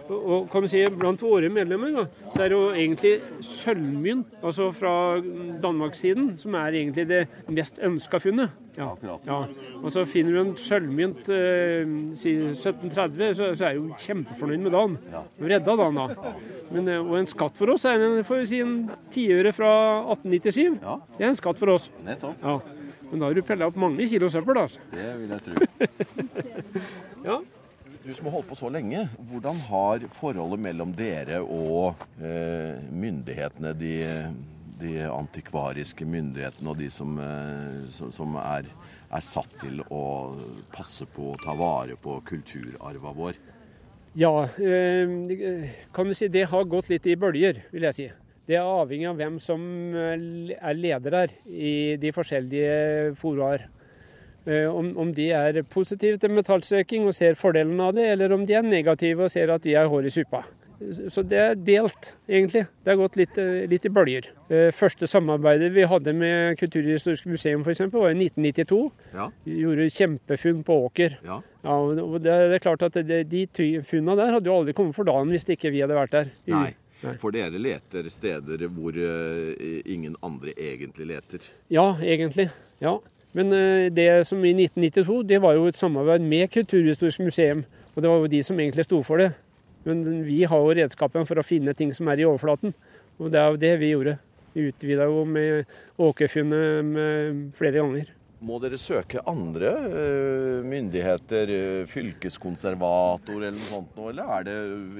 og, 0.09 0.19
og 0.23 0.49
kan 0.51 0.65
du 0.65 0.69
si 0.71 0.81
Blant 0.99 1.21
våre 1.23 1.49
medlemmer 1.53 1.93
da, 1.95 2.03
så 2.33 2.43
er 2.43 2.51
det 2.51 2.57
jo 2.57 2.71
egentlig 2.73 3.13
sølvmynt, 3.45 4.35
altså 4.43 4.69
fra 4.75 4.93
Danmarkssiden, 5.63 6.33
som 6.39 6.57
er 6.59 6.75
egentlig 6.81 7.07
det 7.09 7.23
mest 7.47 7.79
ønska 7.83 8.19
funnet. 8.23 8.51
Ja. 8.77 8.89
Ja. 9.05 9.37
Og 9.83 9.91
så 9.93 10.03
finner 10.09 10.33
du 10.33 10.41
en 10.41 10.53
sølvmynt 10.57 11.29
eh, 11.29 11.93
si 12.17 12.33
1730, 12.49 13.35
så, 13.37 13.51
så 13.53 13.67
er 13.67 13.75
jeg 13.75 13.81
jo 13.81 13.99
kjempefornøyd 14.01 14.65
med 14.65 14.75
dagen. 14.75 14.99
Ja. 15.13 15.23
Redda 15.53 15.77
dagen 15.79 15.99
da. 16.01 16.33
Men, 16.73 16.89
eh, 16.89 17.01
og 17.01 17.17
en 17.19 17.29
skatt 17.29 17.57
for 17.59 17.75
oss 17.75 17.85
er 17.89 18.01
en, 18.01 18.19
får 18.25 18.43
vi 18.43 18.49
si, 18.49 18.61
en 18.65 18.77
tiøre 19.13 19.53
fra 19.55 19.73
1897. 20.17 20.79
Ja. 20.81 20.97
Det 21.17 21.27
er 21.27 21.31
en 21.31 21.41
skatt 21.41 21.61
for 21.61 21.75
oss. 21.75 21.89
Nettopp. 22.05 22.41
Ja. 22.41 22.59
Men 23.11 23.21
da 23.21 23.29
har 23.29 23.37
du 23.37 23.45
pella 23.45 23.69
opp 23.69 23.75
mange 23.77 24.09
kilo 24.09 24.29
søppel. 24.33 24.57
da. 24.57 24.65
altså. 24.65 24.87
Det 24.93 25.11
vil 25.21 25.35
jeg 25.35 25.45
tro. 25.45 25.59
Ja. 27.29 27.37
Du 28.03 28.11
som 28.11 28.25
har 28.27 28.33
holdt 28.35 28.49
på 28.49 28.57
så 28.59 28.67
lenge, 28.67 29.05
hvordan 29.29 29.59
har 29.69 30.03
forholdet 30.17 30.59
mellom 30.59 30.89
dere 30.97 31.37
og 31.39 32.01
eh, 32.19 32.81
myndighetene, 32.91 33.71
de, 33.79 33.93
de 34.81 34.97
antikvariske 35.07 36.03
myndighetene 36.03 36.73
og 36.73 36.81
de 36.81 36.89
som, 36.91 37.13
eh, 37.23 37.77
som, 37.95 38.11
som 38.11 38.35
er, 38.41 38.67
er 39.07 39.23
satt 39.23 39.55
til 39.61 39.79
å 39.87 40.03
passe 40.73 41.07
på 41.15 41.29
og 41.31 41.45
ta 41.45 41.55
vare 41.55 41.95
på 41.95 42.17
kulturarva 42.27 43.13
vår? 43.15 43.39
Ja, 44.19 44.33
eh, 44.59 45.69
kan 45.95 46.11
du 46.11 46.17
si 46.17 46.27
det 46.27 46.49
har 46.51 46.67
gått 46.67 46.91
litt 46.91 47.07
i 47.07 47.15
bølger, 47.15 47.63
vil 47.71 47.87
jeg 47.87 47.97
si. 48.01 48.09
Det 48.43 48.59
er 48.59 48.67
avhengig 48.67 49.07
av 49.13 49.21
hvem 49.21 49.39
som 49.39 49.63
eh, 49.95 50.51
er 50.59 50.75
leder 50.75 51.21
her 51.21 51.37
i 51.47 51.95
de 52.03 52.11
forskjellige 52.11 53.15
foroer. 53.23 53.63
Eh, 54.45 54.67
Om, 54.67 54.97
om 54.99 55.13
de 55.15 55.29
er 55.31 55.61
positive 55.63 56.17
til 56.19 56.33
metallsøking 56.35 57.05
og 57.07 57.15
ser 57.15 57.37
fordelen 57.39 57.79
av 57.79 57.93
det, 57.95 58.09
eller 58.15 58.33
om 58.35 58.43
de 58.45 58.53
er 58.57 58.65
negative 58.67 59.23
og 59.23 59.31
ser 59.31 59.53
at 59.53 59.63
de 59.63 59.73
er 59.79 59.87
hår 59.87 60.09
i 60.09 60.11
suppa. 60.11 60.43
Så 61.07 61.21
det 61.23 61.37
er 61.39 61.53
delt, 61.55 62.09
egentlig. 62.27 62.65
Det 62.83 62.91
har 62.91 62.97
gått 62.99 63.15
litt, 63.15 63.37
eh, 63.39 63.61
litt 63.71 63.85
i 63.87 63.91
bølger. 63.93 64.25
Eh, 64.51 64.71
Første 64.75 65.07
samarbeidet 65.07 65.69
vi 65.71 65.85
hadde 65.87 66.11
med 66.17 66.57
Kulturhistorisk 66.59 67.29
museum 67.31 67.63
for 67.63 67.71
eksempel, 67.71 68.01
var 68.03 68.11
i 68.11 68.17
1992. 68.19 68.91
Ja. 69.13 69.29
Vi 69.45 69.61
gjorde 69.61 69.87
kjempefunn 69.95 70.59
på 70.67 70.75
Åker. 70.89 71.15
Ja. 71.23 71.39
Ja, 71.63 71.77
og 71.79 72.17
det, 72.19 72.33
det 72.51 72.57
er 72.59 72.65
klart 72.65 72.83
at 72.83 72.97
det, 72.99 73.21
de 73.31 73.45
funnene 73.47 73.85
funna 73.87 74.15
der 74.19 74.33
hadde 74.35 74.51
jo 74.51 74.57
aldri 74.59 74.73
kommet 74.75 74.97
for 74.97 75.07
dagen 75.07 75.31
hvis 75.31 75.47
ikke 75.55 75.71
vi 75.71 75.79
hadde 75.85 75.95
vært 75.95 76.11
der. 76.17 76.33
Nei. 76.51 76.73
Nei. 77.03 77.15
For 77.19 77.31
dere 77.35 77.59
leter 77.59 78.09
steder 78.11 78.67
hvor 78.71 78.95
ingen 79.87 80.15
andre 80.23 80.51
egentlig 80.55 81.07
leter. 81.13 81.47
Ja, 81.71 81.93
egentlig. 82.03 82.49
Ja. 82.83 82.97
Men 83.33 83.53
eh, 83.53 83.89
det 83.93 84.27
som 84.29 84.43
i 84.45 84.53
1992, 84.53 85.23
det 85.29 85.41
var 85.41 85.57
jo 85.57 85.67
et 85.69 85.79
samarbeid 85.79 86.25
med 86.25 86.51
Kulturhistorisk 86.53 87.25
museum. 87.25 87.65
Og 87.93 88.01
det 88.01 88.09
var 88.09 88.21
jo 88.21 88.31
de 88.31 88.43
som 88.45 88.59
egentlig 88.59 88.85
sto 88.85 89.01
for 89.05 89.21
det. 89.21 89.31
Men 89.87 90.23
vi 90.23 90.43
har 90.47 90.59
jo 90.61 90.75
redskapen 90.77 91.27
for 91.27 91.41
å 91.41 91.45
finne 91.45 91.73
ting 91.77 91.91
som 91.93 92.07
er 92.07 92.21
i 92.21 92.27
overflaten. 92.27 92.75
Og 93.19 93.33
det 93.33 93.41
er 93.41 93.49
jo 93.51 93.61
det 93.61 93.73
vi 93.81 93.93
gjorde. 93.93 94.17
Vi 94.53 94.67
utvida 94.69 95.09
jo 95.09 95.23
med 95.25 95.65
åkerfunnet 96.01 96.85
med 96.85 97.47
flere 97.57 97.81
ganger. 97.81 98.11
Må 98.43 98.57
dere 98.59 98.75
søke 98.75 99.21
andre 99.29 99.69
eh, 99.87 100.65
myndigheter, 100.67 101.51
eh, 101.53 101.85
fylkeskonservator 101.87 103.37
eller 103.37 103.55
noe 103.55 103.69
sånt 103.69 103.93
nå, 103.95 104.09
eller 104.11 104.33
er 104.35 104.47
det 104.49 104.55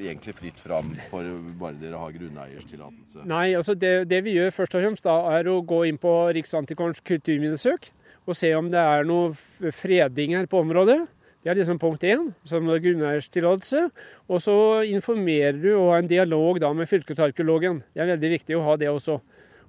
egentlig 0.06 0.36
fritt 0.38 0.62
fram 0.64 0.94
for 1.10 1.28
bare 1.60 1.76
dere 1.82 2.00
har 2.00 2.16
grunneierstillatelse? 2.16 3.26
Nei, 3.28 3.50
altså 3.60 3.76
det, 3.76 3.92
det 4.08 4.22
vi 4.24 4.38
gjør 4.38 4.56
først 4.56 4.78
og 4.80 4.86
fremst 4.86 5.10
da, 5.10 5.18
er 5.36 5.52
å 5.52 5.58
gå 5.60 5.82
inn 5.90 6.00
på 6.00 6.14
Riksantikvarens 6.40 7.04
kulturminnesøk 7.04 7.92
og 8.24 8.38
se 8.38 8.54
om 8.56 8.70
det 8.72 8.80
er 8.80 9.04
noe 9.08 9.34
freding 9.76 10.38
her 10.38 10.48
på 10.50 10.62
området. 10.64 11.02
Det 11.44 11.52
er 11.52 11.58
liksom 11.60 11.80
punkt 11.80 12.06
én, 12.08 12.30
som 12.48 12.70
er 12.72 12.80
grunneierstillatelse. 12.80 13.90
Og 14.32 14.40
så 14.40 14.56
informerer 14.88 15.58
du 15.60 15.74
og 15.74 15.90
har 15.92 16.04
en 16.04 16.08
dialog 16.08 16.62
da 16.64 16.70
med 16.72 16.88
fylkesarkeologen. 16.88 17.82
Det 17.92 18.00
er 18.00 18.14
veldig 18.14 18.32
viktig 18.38 18.56
å 18.56 18.64
ha 18.64 18.78
det 18.80 18.88
også. 18.88 19.18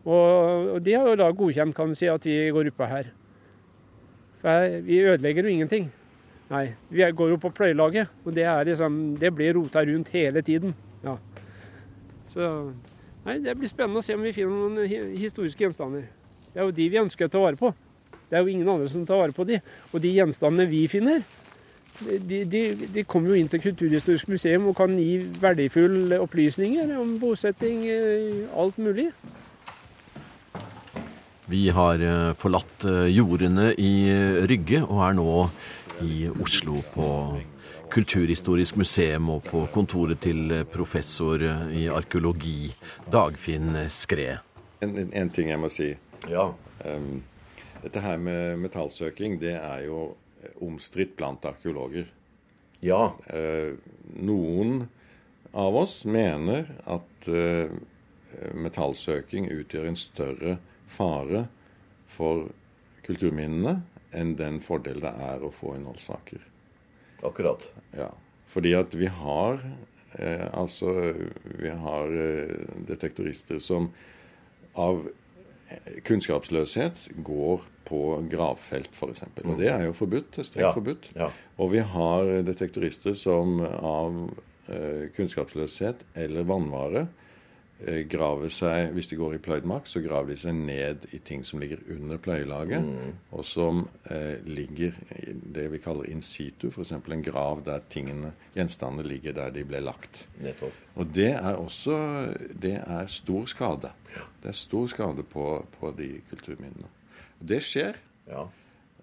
Og, 0.05 0.71
og 0.77 0.79
de 0.87 0.95
har 0.95 1.09
jo 1.11 1.19
da 1.19 1.33
godkjent 1.35 1.75
kan 1.75 1.91
du 1.91 1.99
si, 1.99 2.07
at 2.07 2.27
vi 2.29 2.37
går 2.55 2.71
oppå 2.71 2.87
her. 2.87 3.11
For 4.45 4.79
vi 4.87 5.03
ødelegger 5.03 5.49
jo 5.49 5.55
ingenting. 5.57 5.89
Nei, 6.53 6.67
vi 6.93 7.07
går 7.19 7.33
jo 7.33 7.41
på 7.43 7.51
pløyelaget, 7.57 8.11
og 8.23 8.35
det, 8.37 8.45
liksom, 8.69 9.17
det 9.19 9.33
blir 9.35 9.57
rota 9.57 9.83
rundt 9.83 10.13
hele 10.15 10.43
tiden. 10.45 10.77
Ja. 11.03 11.17
Så 12.31 12.51
nei, 13.25 13.39
det 13.43 13.57
blir 13.59 13.71
spennende 13.71 14.03
å 14.03 14.05
se 14.05 14.15
om 14.15 14.23
vi 14.23 14.35
finner 14.37 14.77
noen 14.77 15.17
historiske 15.17 15.65
gjenstander. 15.65 16.07
Det 16.53 16.61
er 16.61 16.69
jo 16.69 16.77
de 16.77 16.87
vi 16.93 17.01
ønsker 17.01 17.27
å 17.27 17.33
ta 17.33 17.43
vare 17.43 17.59
på. 17.59 17.73
Det 18.35 18.41
er 18.41 18.49
jo 18.49 18.51
ingen 18.51 18.69
andre 18.69 18.89
som 18.91 19.05
tar 19.07 19.21
vare 19.21 19.31
på 19.31 19.45
de. 19.47 19.61
Og 19.95 20.01
de 20.03 20.11
gjenstandene 20.11 20.65
vi 20.67 20.81
finner, 20.91 21.21
de, 22.03 22.41
de, 22.51 22.63
de 22.91 23.03
kommer 23.07 23.31
jo 23.31 23.37
inn 23.39 23.47
til 23.47 23.61
Kulturhistorisk 23.63 24.27
museum 24.33 24.65
og 24.67 24.75
kan 24.81 24.97
gi 24.99 25.21
verdifulle 25.39 26.17
opplysninger 26.19 26.97
om 26.99 27.13
bosetting, 27.23 27.85
eh, 27.87 28.41
alt 28.59 28.81
mulig. 28.83 29.13
Vi 31.47 31.69
har 31.77 32.03
eh, 32.03 32.33
forlatt 32.41 32.87
eh, 32.91 33.07
jordene 33.15 33.69
i 33.79 33.95
Rygge 34.51 34.81
og 34.83 35.05
er 35.07 35.15
nå 35.21 35.29
i 36.03 36.25
Oslo 36.33 36.81
på 36.97 37.11
Kulturhistorisk 37.95 38.81
museum 38.81 39.29
og 39.37 39.45
på 39.47 39.61
kontoret 39.71 40.19
til 40.27 40.51
professor 40.73 41.39
i 41.71 41.87
arkeologi 41.87 42.73
Dagfinn 43.15 43.85
Skred. 43.87 44.43
En, 44.83 44.99
en, 44.99 45.15
en 45.15 45.31
ting 45.31 45.55
jeg 45.55 45.63
må 45.63 45.71
si. 45.71 45.93
Ja. 46.27 46.49
Um, 46.83 47.23
dette 47.85 48.03
her 48.03 48.21
med 48.21 48.61
metallsøking, 48.65 49.39
det 49.43 49.57
er 49.59 49.87
jo 49.87 50.15
omstridt 50.65 51.17
blant 51.19 51.45
arkeologer. 51.49 52.09
Ja. 52.85 53.15
Eh, 53.33 53.77
noen 54.21 54.87
av 55.57 55.77
oss 55.79 56.03
mener 56.05 56.69
at 56.91 57.29
eh, 57.31 57.73
metallsøking 58.59 59.49
utgjør 59.55 59.89
en 59.89 59.99
større 59.99 60.57
fare 60.91 61.47
for 62.11 62.49
kulturminnene 63.07 63.79
enn 64.15 64.35
den 64.39 64.61
fordel 64.63 65.01
det 65.03 65.13
er 65.29 65.43
å 65.45 65.53
få 65.55 65.75
innholdssaker. 65.79 66.43
Akkurat. 67.25 67.67
Ja, 67.97 68.11
fordi 68.51 68.75
at 68.77 68.95
vi 68.99 69.09
har 69.11 69.61
eh, 70.19 70.47
altså 70.53 70.93
vi 71.45 71.73
har 71.73 72.19
eh, 72.27 72.67
detektorister 72.91 73.63
som 73.63 73.91
av 74.75 75.07
kunnskapsløshet 76.05 77.09
går 77.27 77.63
på 77.89 78.01
gravfelt, 78.33 78.91
f.eks. 78.97 79.23
Og 79.45 79.59
det 79.61 79.69
er 79.73 79.85
jo 79.89 79.93
forbudt. 79.97 80.39
Strengt 80.41 80.63
Ja, 80.65 80.71
forbudt. 80.73 81.11
ja. 81.17 81.29
Og 81.59 81.73
vi 81.75 81.83
har 81.85 82.31
detektorister 82.47 83.15
som 83.19 83.59
av 83.61 84.17
eh, 84.73 85.11
kunnskapsløshet 85.17 86.01
eller 86.17 86.47
vannvare 86.49 87.07
graver 88.09 88.51
seg 88.53 88.93
Hvis 88.95 89.09
de 89.11 89.19
går 89.19 89.37
i 89.37 89.41
pløyd 89.43 89.67
mark, 89.69 89.89
så 89.91 90.01
graver 90.05 90.33
de 90.33 90.39
seg 90.41 90.57
ned 90.57 91.07
i 91.13 91.21
ting 91.25 91.45
som 91.47 91.61
ligger 91.63 91.83
under 91.93 92.21
pløyelaget, 92.23 92.87
og 93.35 93.45
som 93.45 93.85
eh, 94.11 94.41
ligger 94.47 94.97
i 95.21 95.35
det 95.57 95.67
vi 95.73 95.81
kaller 95.85 96.09
in 96.11 96.23
situ, 96.25 96.69
f.eks. 96.71 96.95
en 96.97 97.25
grav 97.25 97.63
der 97.67 97.85
tingene, 97.91 98.33
gjenstandene 98.57 99.07
ligger 99.09 99.37
der 99.37 99.55
de 99.55 99.65
ble 99.69 99.83
lagt. 99.85 100.25
Nettopp. 100.43 100.83
Og 100.95 101.15
det 101.15 101.33
er 101.35 101.55
også 101.59 101.99
det 102.55 102.77
er 102.81 103.07
stor 103.11 103.47
skade. 103.51 103.93
Det 104.43 104.53
er 104.53 104.59
stor 104.59 104.87
skade 104.91 105.25
på, 105.27 105.47
på 105.79 105.95
de 105.99 106.11
kulturminnene. 106.31 106.91
Og 107.41 107.49
det 107.51 107.63
skjer. 107.67 107.99
Ja. 108.29 108.47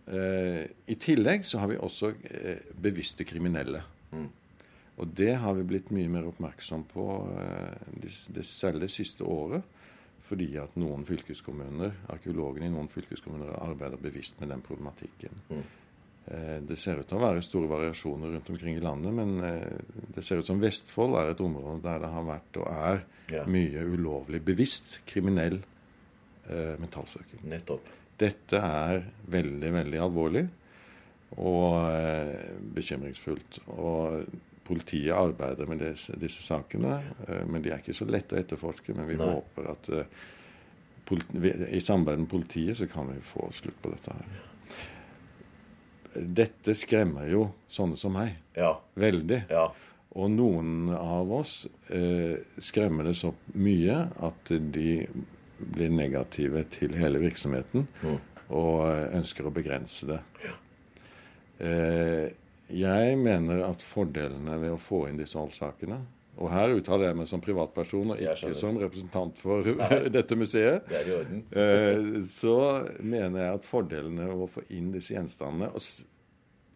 Eh, 0.07 0.63
I 0.87 0.97
tillegg 0.99 1.45
så 1.47 1.61
har 1.61 1.71
vi 1.71 1.79
også 1.79 2.13
eh, 2.31 2.63
bevisste 2.81 3.27
kriminelle. 3.27 3.83
Og 5.01 5.13
det 5.17 5.33
har 5.41 5.55
vi 5.57 5.65
blitt 5.65 5.89
mye 5.95 6.09
mer 6.13 6.27
oppmerksom 6.29 6.83
på 6.91 7.05
eh, 7.33 7.85
det, 8.03 8.11
det, 8.35 8.45
selv 8.45 8.83
det 8.83 8.91
siste 8.93 9.25
året. 9.25 9.65
Fordi 10.31 10.53
at 10.61 10.77
noen 10.79 11.01
fylkeskommuner, 11.03 11.91
arkeologene 12.13 12.69
i 12.69 12.71
noen 12.71 12.87
fylkeskommuner 12.87 13.51
arbeider 13.57 13.99
bevisst 13.99 14.39
med 14.39 14.53
den 14.53 14.61
problematikken. 14.63 15.41
Mm. 15.51 15.63
det 16.69 16.77
ser 16.79 17.01
ut 17.01 17.07
til 17.09 17.17
å 17.17 17.23
være 17.25 17.41
store 17.43 17.67
variasjoner 17.67 18.29
rundt 18.35 18.49
omkring 18.53 18.77
i 18.77 18.83
landet, 18.83 19.11
men 19.17 19.41
eh, 19.43 20.05
det 20.15 20.23
ser 20.23 20.39
ut 20.39 20.47
som 20.47 20.61
Vestfold 20.61 21.17
er 21.19 21.31
et 21.33 21.41
område 21.43 21.81
der 21.83 21.99
det 22.05 22.11
har 22.13 22.27
vært 22.29 22.59
og 22.61 22.69
er 22.71 23.01
Ja. 23.31 23.43
mye 23.47 23.83
ulovlig, 23.87 24.41
bevisst 24.45 24.99
kriminell 25.09 25.57
eh, 26.47 26.77
metallsøking. 26.79 27.43
Nettopp. 27.51 27.89
Dette 28.21 28.61
er 28.61 29.03
veldig, 29.33 29.73
veldig 29.73 29.99
alvorlig 30.05 30.45
og 31.39 31.89
eh, 31.89 32.55
bekymringsfullt. 32.75 33.61
Og 33.73 34.25
politiet 34.71 35.11
arbeider 35.15 35.67
med 35.69 35.83
disse, 35.83 36.15
disse 36.21 36.43
sakene, 36.47 37.01
eh, 37.27 37.43
men 37.47 37.61
de 37.65 37.73
er 37.75 37.83
ikke 37.83 37.95
så 37.97 38.07
lette 38.09 38.37
å 38.37 38.41
etterforske. 38.41 38.95
Men 38.97 39.09
vi 39.11 39.19
Nei. 39.19 39.27
håper 39.35 39.69
at 39.75 39.91
eh, 39.99 40.05
i 41.75 41.81
samarbeid 41.83 42.23
med 42.23 42.29
politiet 42.31 42.77
så 42.79 42.87
kan 42.87 43.09
vi 43.11 43.19
få 43.25 43.49
slutt 43.57 43.81
på 43.83 43.91
dette 43.91 44.15
her. 44.15 44.25
Dette 46.41 46.73
skremmer 46.75 47.27
jo 47.31 47.45
sånne 47.71 47.97
som 47.99 48.13
meg 48.15 48.37
Ja. 48.57 48.73
veldig. 48.99 49.45
Ja. 49.51 49.69
Og 50.19 50.27
noen 50.33 50.89
av 50.91 51.29
oss 51.31 51.67
eh, 51.89 52.35
skremmer 52.59 53.07
det 53.07 53.15
så 53.15 53.31
mye 53.55 54.09
at 54.27 54.51
de 54.75 55.05
blir 55.61 55.93
negative 55.93 56.65
til 56.73 56.95
hele 56.99 57.21
virksomheten 57.23 57.87
og 58.49 58.81
eh, 58.89 59.05
ønsker 59.21 59.47
å 59.47 59.53
begrense 59.55 60.09
det. 60.09 60.19
Eh, 61.61 62.27
jeg 62.73 63.17
mener 63.19 63.63
at 63.67 63.81
fordelene 63.83 64.57
ved 64.61 64.71
å 64.75 64.79
få 64.81 65.05
inn 65.09 65.17
disse 65.19 65.37
holdssakene 65.39 65.97
Og 66.41 66.47
her 66.49 66.71
uttaler 66.73 67.09
jeg 67.11 67.17
meg 67.19 67.27
som 67.29 67.41
privatperson 67.43 68.13
og 68.15 68.21
ikke 68.23 68.53
som 68.57 68.77
representant 68.81 69.37
for 69.37 69.67
dette 70.17 70.37
museet. 70.39 70.87
Det 70.89 71.01
er 71.01 71.09
i 71.09 71.15
orden. 71.17 71.41
Eh, 71.51 72.21
så 72.31 72.55
mener 73.03 73.43
jeg 73.43 73.57
at 73.59 73.67
fordelene 73.67 74.29
ved 74.31 74.45
å 74.45 74.47
få 74.49 74.63
inn 74.73 74.87
disse 74.95 75.13
gjenstandene, 75.13 75.67
og 75.75 75.83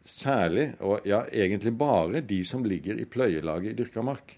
særlig, 0.05 0.67
og 0.85 1.07
ja, 1.09 1.23
egentlig 1.33 1.73
bare 1.79 2.21
de 2.21 2.41
som 2.45 2.65
ligger 2.67 2.99
i 3.01 3.07
pløyelaget 3.09 3.71
i 3.71 3.77
dyrka 3.79 4.03
mark, 4.05 4.35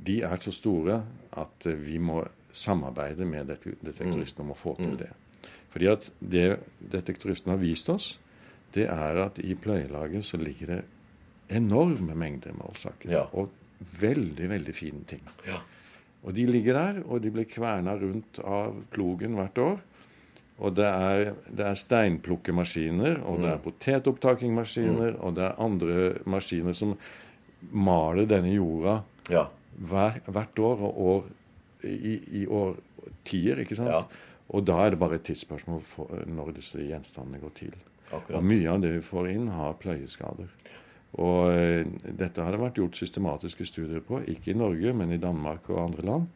de 0.00 0.18
er 0.26 0.40
så 0.44 0.52
store 0.52 0.98
at 1.40 1.66
eh, 1.70 1.76
vi 1.80 1.98
må 2.02 2.20
samarbeide 2.52 3.24
med 3.24 3.46
det- 3.52 3.78
detektoristen 3.86 4.42
om 4.44 4.50
å 4.52 4.58
få 4.58 4.74
til 4.80 4.96
det. 4.98 5.12
Fordi 5.70 5.86
at 5.92 6.10
det 6.20 6.58
detektoristen 6.82 7.52
har 7.54 7.60
vist 7.62 7.88
oss, 7.94 8.18
det 8.74 8.86
er 8.90 9.20
at 9.24 9.38
i 9.42 9.54
pløyelaget 9.58 10.24
så 10.24 10.38
ligger 10.40 10.74
det 10.76 10.80
enorme 11.56 12.14
mengder 12.14 12.52
med 12.54 12.68
holdsaker. 12.68 13.10
Ja. 13.10 13.24
Og 13.34 13.50
veldig, 14.00 14.48
veldig 14.52 14.74
fine 14.76 15.04
ting. 15.08 15.22
Ja. 15.48 15.58
Og 16.22 16.34
de 16.36 16.44
ligger 16.46 16.76
der, 16.76 17.00
og 17.08 17.22
de 17.24 17.30
blir 17.32 17.48
kverna 17.48 17.94
rundt 17.98 18.38
av 18.44 18.76
plogen 18.92 19.34
hvert 19.38 19.58
år. 19.58 19.78
Og 20.60 20.74
det 20.76 20.84
er, 20.84 21.30
det 21.48 21.64
er 21.64 21.78
steinplukkemaskiner, 21.80 23.22
og 23.24 23.40
det 23.40 23.48
er 23.54 23.62
potetopptakingsmaskiner, 23.64 25.14
og 25.24 25.34
det 25.38 25.46
er 25.46 25.60
andre 25.64 25.94
maskiner 26.28 26.76
som 26.76 26.92
maler 27.72 28.28
denne 28.28 28.52
jorda 28.52 28.98
Ja. 29.32 29.46
hver, 29.80 30.20
hvert 30.28 30.58
år 30.58 30.82
og 30.90 31.00
år 31.00 31.24
i, 31.88 32.42
i 32.42 32.46
årtier, 32.46 33.62
ikke 33.64 33.78
sant? 33.78 34.12
Og 34.50 34.64
da 34.66 34.76
er 34.84 34.90
det 34.92 34.98
bare 35.00 35.16
et 35.16 35.24
tidsspørsmål 35.24 35.80
for 35.86 36.24
når 36.28 36.52
disse 36.58 36.82
gjenstandene 36.84 37.40
går 37.40 37.52
til. 37.56 37.72
Akkurat. 38.10 38.38
Og 38.40 38.44
mye 38.44 38.68
av 38.72 38.80
det 38.82 38.92
vi 38.96 39.02
får 39.06 39.28
inn, 39.30 39.48
har 39.54 39.76
pløyeskader. 39.80 40.48
Og 41.20 41.50
eh, 41.52 41.86
dette 42.18 42.42
har 42.42 42.54
det 42.54 42.60
vært 42.62 42.78
gjort 42.78 42.98
systematiske 42.98 43.66
studier 43.66 44.02
på, 44.06 44.20
ikke 44.30 44.52
i 44.52 44.58
Norge, 44.58 44.92
men 44.94 45.12
i 45.14 45.18
Danmark 45.22 45.68
og 45.70 45.80
andre 45.88 46.06
land. 46.06 46.28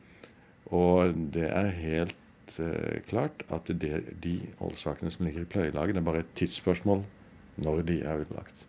Og 0.75 1.13
det 1.35 1.47
er 1.51 1.69
helt 1.79 2.59
eh, 2.59 3.01
klart 3.09 3.45
at 3.55 3.71
det, 3.71 4.01
de 4.25 4.37
oljesakene 4.65 5.11
som 5.15 5.27
ligger 5.27 5.45
i 5.45 5.51
pløyelaget, 5.51 5.95
det 5.95 6.03
er 6.03 6.09
bare 6.11 6.25
et 6.25 6.35
tidsspørsmål 6.39 7.05
når 7.63 7.83
de 7.87 8.01
er 8.03 8.25
utlagt. 8.25 8.65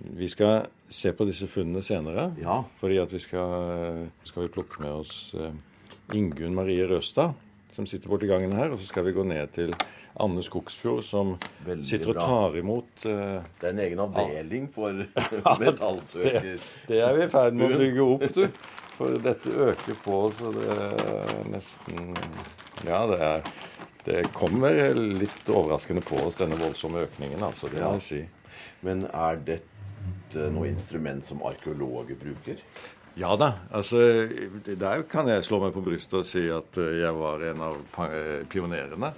Vi 0.00 0.26
skal 0.28 0.64
se 0.90 1.12
på 1.14 1.24
disse 1.28 1.46
funnene 1.46 1.82
senere, 1.84 2.32
Ja. 2.40 2.62
fordi 2.80 2.96
at 2.98 3.12
vi 3.12 3.18
skal, 3.22 4.08
skal 4.26 4.42
vi 4.46 4.52
plukke 4.56 4.80
med 4.82 4.90
oss 5.04 5.34
eh, 5.38 5.52
Ingunn 6.16 6.54
Marie 6.56 6.86
Røstad, 6.90 7.34
som 7.74 7.86
sitter 7.90 8.10
borti 8.12 8.28
gangen 8.30 8.54
her. 8.56 8.72
Og 8.72 8.80
så 8.80 8.88
skal 8.88 9.06
vi 9.08 9.14
gå 9.16 9.24
ned 9.26 9.50
til 9.56 9.74
Anne 10.22 10.44
Skogsfjord, 10.46 11.02
som 11.06 11.34
Veldig 11.66 11.88
sitter 11.88 12.12
og 12.12 12.20
tar 12.20 12.56
imot 12.60 13.06
uh, 13.08 13.42
Det 13.58 13.66
er 13.66 13.72
en 13.72 13.82
egen 13.82 14.02
avdeling 14.04 14.70
for 14.74 15.02
metallsøker. 15.62 16.40
det, 16.46 16.56
det 16.88 17.02
er 17.02 17.18
vi 17.18 17.26
i 17.26 17.30
ferd 17.32 17.58
med 17.58 17.74
å 17.74 17.82
bygge 17.82 18.08
opp, 18.14 18.26
du. 18.36 18.46
For 18.94 19.18
dette 19.18 19.50
øker 19.50 19.96
på, 20.04 20.18
så 20.30 20.52
det 20.54 20.68
er 20.70 21.48
nesten 21.50 22.14
Ja, 22.86 23.00
det 23.10 23.18
er 23.18 23.48
Det 24.04 24.20
kommer 24.36 24.76
litt 24.94 25.48
overraskende 25.50 26.04
på 26.04 26.20
oss, 26.28 26.38
denne 26.38 26.58
voldsomme 26.60 27.06
økningen, 27.08 27.42
altså. 27.42 27.72
Det 27.72 27.80
må 27.82 27.96
jeg 27.96 28.06
si. 28.06 28.20
Men 28.84 29.06
er 29.08 29.40
dette 29.48 30.50
noe 30.52 30.68
instrument 30.68 31.24
som 31.26 31.40
arkeologer 31.48 32.18
bruker? 32.20 32.60
Ja 33.16 33.36
da. 33.38 33.52
altså 33.70 33.98
Der 34.66 35.02
kan 35.10 35.28
jeg 35.30 35.44
slå 35.46 35.60
meg 35.62 35.74
på 35.76 35.82
brystet 35.86 36.16
og 36.18 36.24
si 36.26 36.42
at 36.50 36.78
eh, 36.82 36.96
jeg 37.04 37.14
var 37.14 37.44
en 37.50 37.60
av 37.62 37.76
eh, 38.10 38.42
pionerene. 38.50 39.12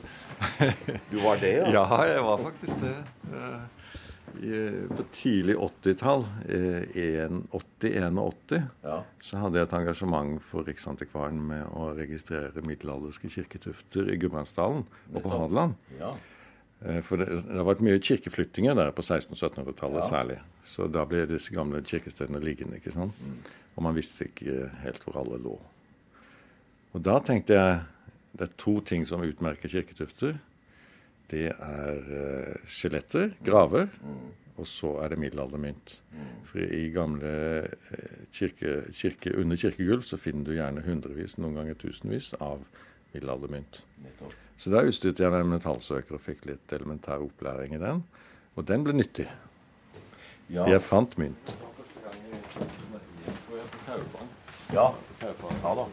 Du 1.12 1.16
var 1.22 1.38
det, 1.40 1.54
ja? 1.62 1.70
Ja, 1.72 1.86
jeg 2.04 2.22
var 2.26 2.42
faktisk 2.44 2.82
det. 2.82 2.96
Eh, 3.32 4.84
På 4.92 5.04
tidlig 5.16 5.54
80-tall, 5.56 6.26
eh, 6.44 7.30
80-81, 7.56 8.62
Ja. 8.84 8.98
så 9.24 9.38
hadde 9.40 9.56
jeg 9.62 9.68
et 9.70 9.72
engasjement 9.78 10.36
for 10.44 10.66
Riksantikvaren 10.68 11.40
med 11.48 11.64
å 11.72 11.88
registrere 11.96 12.60
middelalderske 12.66 13.30
kirketufter 13.32 14.12
i 14.12 14.18
Gudbrandsdalen 14.20 14.84
og 15.14 15.22
på 15.24 15.32
Hadeland. 15.38 15.74
ja. 16.00 16.12
Eh, 16.84 17.00
For 17.02 17.16
det, 17.16 17.26
det 17.46 17.56
har 17.56 17.64
vært 17.64 17.80
mye 17.86 17.98
kirkeflyttinger 18.02 18.74
der 18.76 18.90
på 18.92 19.02
1600-1700-tallet 19.02 20.02
Ja. 20.02 20.08
særlig. 20.10 20.38
Så 20.64 20.90
da 20.92 21.04
ble 21.08 21.26
disse 21.26 21.54
gamle 21.54 21.80
kirkestedene 21.82 22.40
liggende. 22.42 22.76
ikke 22.76 22.92
sant? 22.92 23.14
Mm. 23.22 23.38
Og 23.76 23.82
man 23.82 23.94
visste 23.96 24.24
ikke 24.28 24.70
helt 24.82 25.04
hvor 25.04 25.20
alle 25.22 25.38
lå. 25.42 25.54
Og 26.94 27.02
da 27.04 27.18
tenkte 27.20 27.54
jeg 27.56 27.80
det 28.36 28.48
er 28.50 28.56
to 28.60 28.80
ting 28.80 29.06
som 29.08 29.20
utmerker 29.24 29.68
kirketufter. 29.68 30.36
Det 31.30 31.46
er 31.50 31.96
uh, 31.96 32.54
skjeletter, 32.68 33.32
graver, 33.44 33.88
Mm. 34.02 34.28
og 34.58 34.66
så 34.66 34.90
er 35.02 35.08
det 35.08 35.18
middelaldermynt. 35.18 36.00
For 36.44 36.58
i 36.58 36.90
gamle 36.94 37.30
eh, 37.64 38.26
kirke, 38.32 38.84
kirke, 38.92 39.32
under 39.40 39.56
kirkegulv 39.56 40.02
så 40.06 40.16
finner 40.16 40.44
du 40.44 40.52
gjerne 40.52 40.84
hundrevis, 40.84 41.38
noen 41.38 41.54
ganger 41.58 41.74
tusenvis, 41.74 42.34
av 42.40 42.60
middelaldermynt. 43.14 43.80
Nettopp. 44.04 44.32
Så 44.56 44.72
da 44.72 44.82
utstyrte 44.88 45.24
jeg 45.24 45.36
en 45.36 45.50
metallsøker 45.52 46.16
og 46.16 46.22
fikk 46.22 46.46
litt 46.48 46.72
elementær 46.72 47.20
opplæring 47.24 47.76
i 47.76 47.80
den. 47.82 48.02
Og 48.56 48.64
den 48.68 48.84
ble 48.86 48.94
nyttig. 48.96 49.28
Ja. 50.48 50.64
Jeg 50.70 50.80
fant 50.80 51.16
mynt. 51.20 51.56
Ja. 54.72 54.86
ja 55.22 55.74
da. 55.76 55.84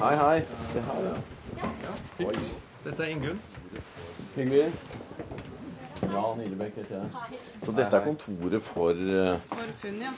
Hei, 0.00 0.14
hei. 0.20 0.36
Se 0.72 0.84
her, 0.88 1.08
ja. 1.08 2.30
Dette 2.84 3.02
er 3.02 3.10
Ingunn. 3.10 3.40
Hyggelig. 4.36 4.70
Jan 6.02 6.40
Ilebekk 6.42 6.76
heter 6.80 6.96
jeg. 7.04 7.38
Så 7.62 7.72
dette 7.76 7.96
er 7.98 8.04
kontoret 8.04 8.62
for 8.66 8.90
eh, 8.98 9.36
For 9.50 9.70
funn, 9.82 10.00
ja. 10.02 10.10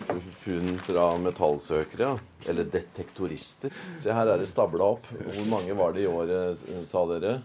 funn 0.42 0.78
fra 0.86 1.04
metallsøkere, 1.20 2.08
ja. 2.14 2.48
Eller 2.50 2.64
detektorister. 2.72 3.74
Se, 4.02 4.12
her 4.14 4.30
er 4.32 4.40
det 4.42 4.48
stabla 4.50 4.88
opp. 4.96 5.06
Hvor 5.10 5.46
mange 5.50 5.76
var 5.78 5.92
det 5.96 6.06
i 6.06 6.08
året, 6.10 6.62
eh, 6.70 6.82
sa 6.88 7.04
dere? 7.12 7.36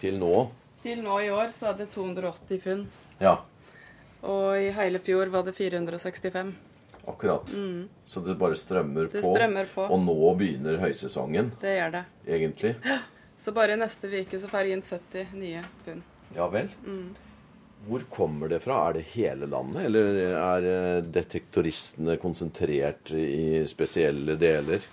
Til 0.00 0.18
nå? 0.20 0.34
Til 0.82 1.02
nå 1.04 1.20
i 1.22 1.30
år 1.30 1.52
så 1.54 1.70
er 1.70 1.78
det 1.84 1.90
280 1.94 2.60
funn. 2.64 2.84
Ja, 3.22 3.36
Og 4.22 4.54
i 4.58 4.68
hele 4.70 4.98
fjor 5.02 5.30
var 5.30 5.42
det 5.46 5.54
465. 5.56 6.52
akkurat. 7.08 7.48
Så 8.06 8.20
det 8.24 8.36
bare 8.38 8.54
strømmer 8.54 9.08
Det 9.10 9.22
på. 9.22 9.32
strømmer 9.34 9.66
på. 9.74 9.88
Og 9.90 9.98
nå 10.04 10.34
begynner 10.38 10.78
høysesongen, 10.78 11.52
Det 11.60 11.76
gjør 11.78 11.90
det. 11.92 12.04
egentlig. 12.28 12.76
Så 13.42 13.50
bare 13.52 13.74
neste 13.76 14.06
uke 14.06 14.38
så 14.38 14.46
får 14.48 14.60
jeg 14.68 14.72
inn 14.76 14.82
70 14.82 15.32
nye 15.34 15.64
funn. 15.84 16.02
Ja 16.36 16.46
vel. 16.48 16.68
Hvor 17.86 18.04
kommer 18.12 18.52
det 18.52 18.60
fra? 18.62 18.78
Er 18.88 18.98
det 18.98 19.06
hele 19.14 19.48
landet, 19.50 19.86
eller 19.88 20.18
er 20.30 20.66
eh, 20.70 21.04
detektoristene 21.14 22.16
konsentrert 22.22 23.10
i 23.16 23.64
spesielle 23.70 24.36
deler? 24.40 24.84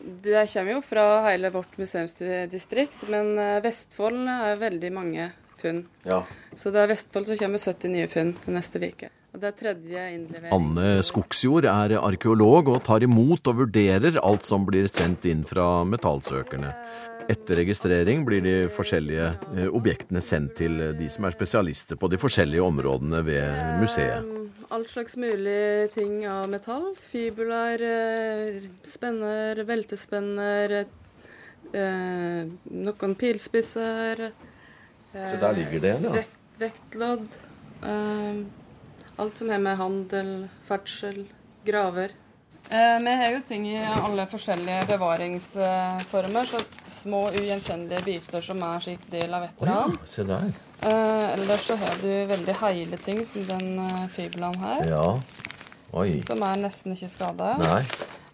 Det 0.00 0.46
kommer 0.48 0.78
jo 0.78 0.80
fra 0.84 1.06
hele 1.28 1.50
vårt 1.52 1.76
museumsdistrikt, 1.76 3.04
men 3.12 3.34
eh, 3.38 3.60
Vestfold 3.64 4.24
er 4.24 4.60
veldig 4.60 4.92
mange 4.96 5.30
funn. 5.60 5.84
Ja. 6.08 6.22
Så 6.56 6.72
det 6.72 6.80
er 6.82 6.92
Vestfold 6.94 7.28
som 7.28 7.40
kommer 7.40 7.58
med 7.58 7.66
70 7.66 7.92
nye 7.92 8.08
funn 8.10 8.36
neste 8.48 8.80
uke. 8.80 9.10
Og 9.30 9.38
det 9.38 9.50
er 9.52 9.58
tredje 9.58 10.06
innlevering. 10.16 10.50
Anne 10.56 11.04
Skogsjord 11.06 11.68
er 11.70 11.94
arkeolog 12.00 12.72
og 12.72 12.80
tar 12.86 13.04
imot 13.06 13.46
og 13.52 13.60
vurderer 13.60 14.18
alt 14.24 14.46
som 14.46 14.64
blir 14.66 14.88
sendt 14.90 15.28
inn 15.30 15.44
fra 15.46 15.84
metallsøkerne. 15.86 16.72
Etter 17.30 17.60
registrering 17.60 18.24
blir 18.26 18.42
de 18.42 18.54
forskjellige 18.74 19.26
eh, 19.54 19.68
objektene 19.70 20.22
sendt 20.24 20.56
til 20.58 20.80
de 20.98 21.06
som 21.12 21.28
er 21.28 21.34
spesialister 21.36 21.98
på 22.00 22.08
de 22.10 22.18
forskjellige 22.18 22.64
områdene 22.64 23.20
ved 23.26 23.78
museet. 23.78 24.24
Um, 24.26 24.36
Alt 24.70 24.90
slags 24.92 25.16
mulig 25.18 25.90
ting 25.94 26.20
av 26.30 26.48
metall. 26.50 26.92
Fibular, 27.10 27.82
eh, 27.82 28.60
spenner, 28.86 29.58
veltespenner, 29.66 30.74
eh, 31.74 32.44
noen 32.70 33.16
pilspisser. 33.18 34.30
Så 35.10 35.40
der 35.42 35.56
ligger 35.58 35.82
det, 35.82 35.94
ja. 36.04 36.12
Vekt, 36.20 36.38
vektlodd. 36.60 37.26
eh, 37.82 38.42
alt 39.18 39.38
som 39.38 39.50
har 39.50 39.58
med 39.58 39.76
handel, 39.76 40.30
ferdsel, 40.68 41.24
graver. 41.66 42.14
Eh, 42.68 42.98
vi 43.02 43.14
har 43.22 43.32
jo 43.32 43.40
ting 43.46 43.64
i 43.70 43.78
alle 43.80 44.26
forskjellige 44.30 44.86
bevaringsformer. 44.92 46.44
Så 46.44 46.60
små, 47.00 47.24
ugjenkjennelige 47.32 48.04
biter 48.04 48.44
som 48.44 48.62
er 48.62 48.84
slik 48.84 49.06
del 49.10 49.34
av 49.34 49.48
et 49.48 49.62
eller 49.62 49.78
annet. 49.78 50.10
Se 50.10 50.26
der. 50.28 50.52
Eh, 50.80 51.32
ellers 51.34 51.66
så 51.66 51.76
har 51.76 51.98
du 52.02 52.08
veldig 52.30 52.54
heile 52.62 53.00
ting, 53.04 53.24
som 53.26 53.44
den 53.48 53.78
uh, 53.78 54.06
fibulaen 54.08 54.60
her. 54.62 54.86
Ja. 54.88 55.08
Oi. 55.92 56.20
Som 56.26 56.44
er 56.46 56.62
nesten 56.62 56.94
ikke 56.94 57.10
skada. 57.10 57.56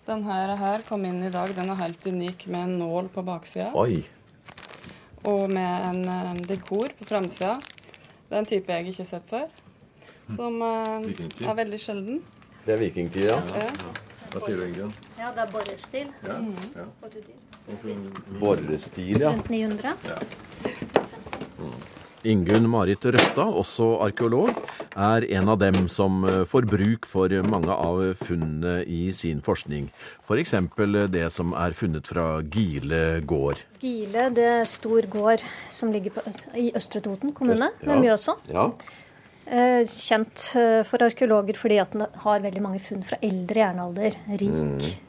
Den 0.06 0.22
her, 0.28 0.52
her 0.60 0.84
kom 0.86 1.04
inn 1.08 1.24
i 1.26 1.32
dag. 1.34 1.50
Den 1.56 1.72
er 1.72 1.80
helt 1.80 2.06
unik 2.06 2.46
med 2.52 2.60
en 2.68 2.76
nål 2.78 3.08
på 3.14 3.24
baksida. 3.26 3.72
Oi. 3.74 4.04
Og 5.26 5.50
med 5.50 5.88
en 5.88 6.04
eh, 6.12 6.34
dekor 6.46 6.92
på 6.98 7.08
framsida. 7.08 7.56
Det 8.28 8.36
er 8.36 8.42
en 8.44 8.46
type 8.46 8.72
jeg 8.72 8.92
ikke 8.92 9.02
har 9.02 9.08
sett 9.08 9.30
før. 9.30 9.48
Som 10.36 10.60
eh, 10.62 11.08
er 11.42 11.58
veldig 11.58 11.80
sjelden. 11.82 12.20
Det 12.66 12.76
er 12.76 12.82
vikingtid, 12.84 13.26
ja. 13.32 13.40
Ja. 13.56 13.96
Hva 14.32 14.40
sier 14.44 14.56
du, 14.60 14.66
Ingunn? 14.66 14.92
Ja, 15.18 15.30
det 15.36 15.44
er 15.46 15.52
borestil. 15.52 16.08
Ja, 16.26 16.38
ja. 16.76 16.86
På 17.00 17.10
Tudir. 17.12 17.36
Borestil, 18.40 19.20
ja. 19.20 19.30
Rundt 19.32 19.48
900. 19.50 19.96
Ingunn 22.26 22.66
Marit 22.66 23.04
Røstad, 23.06 23.52
også 23.54 23.86
arkeolog, 24.02 24.50
er 24.98 25.26
en 25.36 25.50
av 25.52 25.60
dem 25.60 25.86
som 25.92 26.24
eh, 26.26 26.40
får 26.48 26.66
bruk 26.66 27.06
for 27.06 27.30
mange 27.46 27.70
av 27.70 28.00
funnene 28.18 28.80
i 28.82 29.12
sin 29.14 29.42
forskning. 29.46 29.86
F.eks. 30.26 30.56
det 31.14 31.26
som 31.30 31.54
er 31.54 31.76
funnet 31.78 32.10
fra 32.10 32.40
Gile 32.42 33.20
gård. 33.22 33.62
Gile, 33.78 34.26
det 34.34 34.48
er 34.56 34.66
stor 34.66 35.06
gård 35.12 35.44
som 35.70 35.94
ligger 35.94 36.16
på, 36.16 36.26
i 36.58 36.72
Østre 36.74 37.04
Toten 37.04 37.30
kommune, 37.36 37.70
Ja. 37.78 37.92
ved 37.92 38.02
Mjøsa. 38.08 38.34
Ja. 38.50 38.70
Eh, 38.72 39.05
kjent 39.46 40.46
eh, 40.58 40.80
for 40.86 41.04
arkeologer 41.06 41.58
fordi 41.58 41.78
at 41.78 41.92
den 41.94 42.06
har 42.24 42.40
veldig 42.42 42.62
mange 42.64 42.80
funn 42.82 43.04
fra 43.06 43.18
eldre 43.22 43.62
jernalder. 43.62 44.16
Rik, 44.40 44.56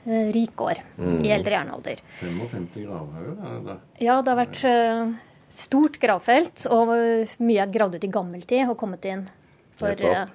mm. 0.06 0.12
rik 0.36 0.54
gård 0.60 0.82
i 1.02 1.32
eldre 1.34 1.58
jernalder. 1.58 2.04
55 2.22 2.68
gravhauger 2.84 3.72
er. 3.74 3.80
Ja, 4.04 4.20
det 4.22 4.34
har 4.34 4.40
vært 4.44 4.64
eh, 4.70 5.16
stort 5.58 6.00
gravfelt, 6.02 6.68
og 6.74 6.94
eh, 6.96 7.38
mye 7.44 7.64
er 7.66 7.72
gravd 7.74 7.98
ut 7.98 8.06
i 8.06 8.12
gammeltid 8.14 8.68
og 8.68 8.78
kommet 8.80 9.06
inn 9.10 9.26
for 9.80 9.94
eh, 9.94 10.28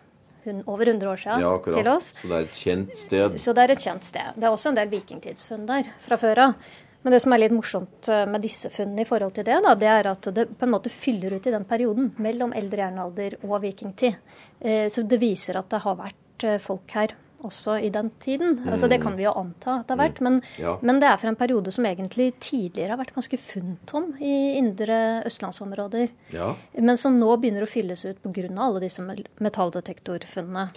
over 0.66 0.88
100 0.90 1.10
år 1.10 1.20
siden 1.22 1.44
ja, 1.44 1.52
til 1.68 1.90
oss. 1.92 2.12
Så 2.18 2.28
det 2.28 2.38
er 2.38 2.46
et 2.48 2.56
kjent 2.58 2.96
sted. 2.98 3.36
Så 3.38 3.54
det 3.54 3.64
er 3.64 3.74
et 3.76 3.84
kjent 3.84 4.08
sted. 4.08 4.38
Det 4.38 4.48
er 4.48 4.54
også 4.54 4.72
en 4.72 4.80
del 4.80 4.90
vikingtidsfunn 4.90 5.68
der 5.68 5.92
fra 6.02 6.18
før 6.18 6.46
av. 6.48 6.72
Men 7.02 7.12
det 7.16 7.20
som 7.24 7.32
er 7.34 7.38
litt 7.42 7.52
morsomt 7.54 8.08
eh, 8.08 8.24
med 8.30 8.42
disse 8.44 8.70
funnene 8.70 9.02
i 9.02 9.08
forhold 9.08 9.34
til 9.34 9.44
det, 9.48 9.58
da, 9.64 9.74
det 9.74 9.88
er 9.90 10.06
at 10.12 10.28
det 10.34 10.46
på 10.58 10.66
en 10.68 10.74
måte 10.76 10.90
fyller 10.92 11.34
ut 11.34 11.46
i 11.46 11.54
den 11.54 11.64
perioden 11.66 12.12
mellom 12.22 12.52
eldre 12.54 12.84
jernalder 12.86 13.36
og 13.42 13.60
vikingtid. 13.64 14.14
Eh, 14.60 14.86
Så 14.88 15.02
det 15.08 15.18
viser 15.20 15.58
at 15.58 15.68
det 15.70 15.82
har 15.82 15.96
vært 15.98 16.44
eh, 16.46 16.58
folk 16.62 16.90
her 16.94 17.14
også 17.42 17.74
i 17.82 17.88
den 17.90 18.10
tiden. 18.22 18.60
Altså 18.70 18.86
Det 18.88 19.00
kan 19.02 19.16
vi 19.18 19.24
jo 19.24 19.32
anta 19.34 19.80
at 19.80 19.88
det 19.88 19.96
har 19.96 20.08
vært, 20.08 20.20
men, 20.22 20.36
Ja. 20.62 20.76
men 20.80 21.00
det 21.00 21.08
er 21.10 21.16
fra 21.18 21.28
en 21.28 21.34
periode 21.36 21.72
som 21.74 21.84
egentlig 21.84 22.28
tidligere 22.38 22.90
har 22.94 23.00
vært 23.00 23.14
ganske 23.16 23.36
funntom 23.36 24.12
i 24.22 24.56
indre 24.60 25.24
østlandsområder. 25.26 26.08
Ja. 26.30 26.54
Men 26.78 26.96
som 26.96 27.18
nå 27.18 27.34
begynner 27.42 27.66
å 27.66 27.66
fylles 27.66 28.04
ut 28.06 28.22
pga. 28.22 28.46
alle 28.62 28.78
disse 28.80 29.02
metalldetektorfunnene. 29.40 30.70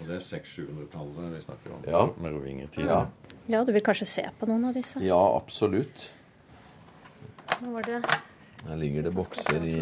Og 0.00 0.08
det 0.08 0.16
er 0.16 0.24
600-700-tallet 0.24 1.32
vi 1.36 1.40
snakker 1.44 1.72
om. 1.76 1.84
Ja. 1.86 2.02
Merovingertid. 2.20 2.86
Ja. 2.90 3.06
Ja, 3.46 3.64
du 3.64 3.72
vil 3.76 3.82
kanskje 3.84 4.06
se 4.08 4.24
på 4.40 4.46
noen 4.48 4.64
av 4.70 4.74
disse? 4.74 5.00
ja, 5.04 5.20
absolutt. 5.36 6.10
Nå 7.62 7.72
var 7.76 7.82
det 7.86 7.98
Her 8.64 8.78
ligger 8.80 9.02
det 9.04 9.10
bokser 9.12 9.64
i. 9.68 9.74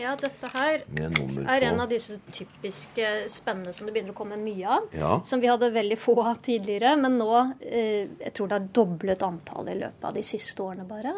Ja, 0.00 0.14
dette 0.16 0.48
her 0.54 0.80
er 0.88 1.66
en 1.68 1.80
av 1.84 1.90
disse 1.90 2.16
typiske 2.32 3.10
spennene 3.28 3.74
som 3.76 3.84
det 3.86 3.92
begynner 3.92 4.14
å 4.14 4.16
komme 4.16 4.38
mye 4.40 4.64
av. 4.78 4.86
Ja. 4.96 5.10
Som 5.28 5.42
vi 5.42 5.50
hadde 5.52 5.68
veldig 5.74 5.98
få 6.00 6.14
av 6.24 6.40
tidligere, 6.42 6.94
men 6.96 7.18
nå 7.20 7.28
eh, 7.60 8.08
jeg 8.24 8.32
tror 8.32 8.48
det 8.48 8.56
har 8.56 8.70
doblet 8.80 9.22
antallet 9.26 9.76
i 9.76 9.82
løpet 9.84 10.08
av 10.08 10.16
de 10.16 10.22
siste 10.24 10.64
årene 10.64 10.88
bare. 10.88 11.12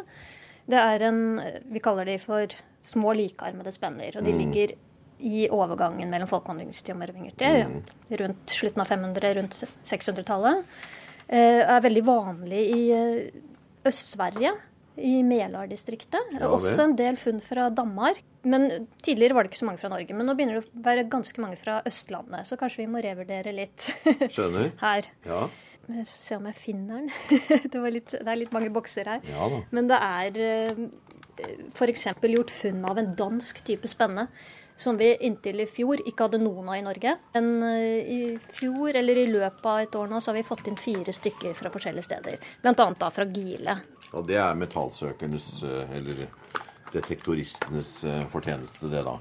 Det 0.66 0.80
er 0.80 1.06
en 1.06 1.20
Vi 1.70 1.78
kaller 1.84 2.04
de 2.10 2.18
for 2.18 2.46
små 2.84 3.14
likarmede 3.14 3.70
spenner. 3.72 4.18
Og 4.18 4.24
de 4.26 4.32
Mm. 4.34 4.38
ligger 4.42 4.74
i 5.24 5.46
overgangen 5.52 6.10
mellom 6.12 6.28
folkevandringstid 6.30 6.94
og 6.94 7.00
Mervingertid, 7.00 7.64
Mm. 7.64 7.80
Rundt 8.20 8.52
slutten 8.52 8.82
av 8.84 8.90
500, 8.92 9.34
rundt 9.38 9.56
600-tallet. 9.88 10.64
Eh, 11.28 11.62
er 11.64 11.80
veldig 11.80 12.04
vanlig 12.04 12.62
i 12.76 12.80
eh, 12.92 13.42
Øst-Sverige. 13.88 14.52
I 14.94 15.22
Melar-distriktet. 15.26 16.36
Ja, 16.36 16.46
Også 16.54 16.84
en 16.84 16.92
del 16.94 17.16
funn 17.18 17.40
fra 17.42 17.64
Danmark. 17.74 18.20
Men 18.46 18.86
Tidligere 19.02 19.34
var 19.34 19.42
det 19.42 19.50
ikke 19.50 19.58
så 19.64 19.66
mange 19.66 19.80
fra 19.80 19.88
Norge, 19.90 20.14
men 20.14 20.28
nå 20.28 20.36
begynner 20.38 20.60
det 20.60 20.68
å 20.68 20.82
være 20.84 21.06
ganske 21.10 21.40
mange 21.42 21.56
fra 21.58 21.80
Østlandet. 21.88 22.46
Så 22.46 22.54
kanskje 22.60 22.84
vi 22.84 22.90
må 22.92 23.02
revurdere 23.02 23.50
litt 23.56 23.88
Skjønner. 24.36 24.70
her. 24.84 25.08
Ja. 25.26 25.40
Jeg 25.88 26.06
se 26.06 26.36
om 26.38 26.46
jeg 26.46 26.54
finner 26.60 27.02
den. 27.02 27.10
det, 27.72 27.80
var 27.82 27.90
litt, 27.92 28.14
det 28.14 28.22
er 28.30 28.38
litt 28.38 28.54
mange 28.54 28.70
bokser 28.72 29.10
her. 29.16 29.26
Ja. 29.26 29.48
Men 29.74 29.90
det 29.90 29.98
er 29.98 30.38
f.eks. 31.74 32.06
gjort 32.22 32.52
funn 32.54 32.84
av 32.88 32.98
en 33.02 33.10
dansk 33.18 33.60
type 33.66 33.90
spenne. 33.90 34.28
Som 34.76 34.96
vi 34.98 35.12
inntil 35.26 35.62
i 35.62 35.66
fjor 35.70 36.00
ikke 36.02 36.26
hadde 36.26 36.40
noen 36.42 36.68
av 36.72 36.78
i 36.78 36.84
Norge. 36.84 37.12
Men 37.36 37.50
eh, 37.68 38.08
i 38.10 38.20
fjor, 38.52 38.96
eller 38.98 39.20
i 39.22 39.26
løpet 39.30 39.66
av 39.70 39.82
et 39.84 39.98
år 39.98 40.10
nå, 40.10 40.20
så 40.20 40.32
har 40.32 40.40
vi 40.40 40.46
fått 40.46 40.70
inn 40.70 40.78
fire 40.80 41.14
stykker 41.14 41.54
fra 41.54 41.70
forskjellige 41.70 42.08
steder. 42.08 42.40
Annet 42.64 42.98
da 42.98 43.10
fra 43.14 43.26
Gile. 43.30 43.76
Og 44.14 44.26
det 44.26 44.40
er 44.42 44.58
metallsøkernes, 44.58 45.48
eh, 45.68 45.94
eller 45.98 46.26
detektoristenes 46.94 47.94
eh, 48.08 48.26
fortjeneste, 48.32 48.90
det 48.90 49.04
da. 49.06 49.18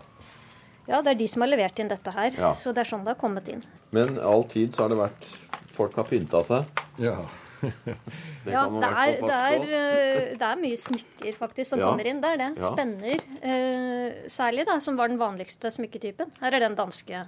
Ja, 0.87 0.99
det 1.01 1.13
er 1.13 1.21
de 1.21 1.29
som 1.31 1.45
har 1.45 1.53
levert 1.53 1.79
inn 1.79 1.91
dette 1.91 2.11
her. 2.11 2.33
Ja. 2.37 2.51
Så 2.57 2.73
det 2.73 2.83
er 2.83 2.89
sånn 2.89 3.05
det 3.05 3.13
har 3.13 3.21
kommet 3.21 3.47
inn. 3.53 3.63
Men 3.95 4.17
all 4.19 4.43
tid 4.49 4.73
så 4.75 4.85
har 4.85 4.93
det 4.93 4.99
vært 4.99 5.31
Folk 5.73 5.95
har 5.97 6.05
pynta 6.05 6.43
seg. 6.45 6.81
Ja. 7.01 7.15
Det 7.63 8.51
Ja, 8.51 8.63
kan 8.65 8.73
man 8.73 8.81
det 8.81 8.89
er, 8.91 9.11
det, 9.23 9.37
er, 9.39 9.67
eh, 9.79 10.37
det 10.37 10.47
er 10.49 10.59
mye 10.61 10.79
smykker 10.79 11.37
faktisk 11.37 11.69
som 11.73 11.79
Ja. 11.79 11.89
kommer 11.91 12.05
inn. 12.11 12.19
Det 12.23 12.31
er 12.33 12.41
det. 12.43 12.49
Ja. 12.59 12.71
Spenner 12.73 13.19
eh, 13.41 14.27
særlig, 14.29 14.65
da, 14.69 14.79
som 14.83 14.97
var 14.99 15.07
den 15.13 15.17
vanligste 15.21 15.71
smykketypen. 15.71 16.31
Her 16.41 16.57
er 16.59 16.59
den 16.67 16.75
danske 16.75 17.21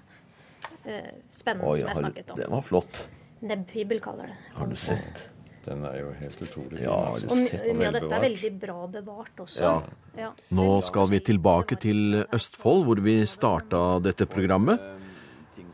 eh, 0.85 1.13
spennen 1.31 1.63
Oi, 1.65 1.79
som 1.79 1.87
jeg 1.87 1.95
har- 1.95 2.01
snakket 2.03 2.31
om. 2.35 2.37
den 2.43 2.51
var 2.51 2.61
flott. 2.67 3.07
Nebbfibel 3.45 3.99
kaller 4.01 4.27
det. 4.33 4.37
Har 4.55 4.67
du 4.67 4.75
sett? 4.75 5.29
Den 5.65 5.83
er 5.83 5.95
jo 5.97 6.11
helt 6.19 6.41
utrolig 6.45 6.77
fin. 6.77 6.83
Ja, 6.85 6.97
altså. 7.09 7.25
Og 7.31 7.75
mye 7.79 7.87
av 7.87 7.93
dette 7.97 8.11
er 8.13 8.21
veldig 8.21 8.51
bra 8.61 8.87
bevart 8.87 9.39
også. 9.41 9.61
Ja. 9.61 9.81
Ja. 10.17 10.29
Nå 10.53 10.67
skal 10.85 11.07
vi 11.09 11.19
tilbake 11.25 11.77
til 11.81 12.19
Østfold, 12.31 12.83
hvor 12.85 13.01
vi 13.01 13.15
starta 13.25 13.99
dette 14.05 14.27
programmet. 14.29 14.79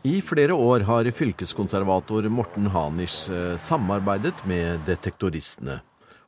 I 0.02 0.16
flere 0.22 0.54
år 0.54 0.80
har 0.80 1.06
fylkeskonservator 1.14 2.26
Morten 2.26 2.64
Hanisch 2.74 3.28
eh, 3.30 3.52
samarbeidet 3.54 4.34
med 4.50 4.82
detektoristene. 4.82 5.76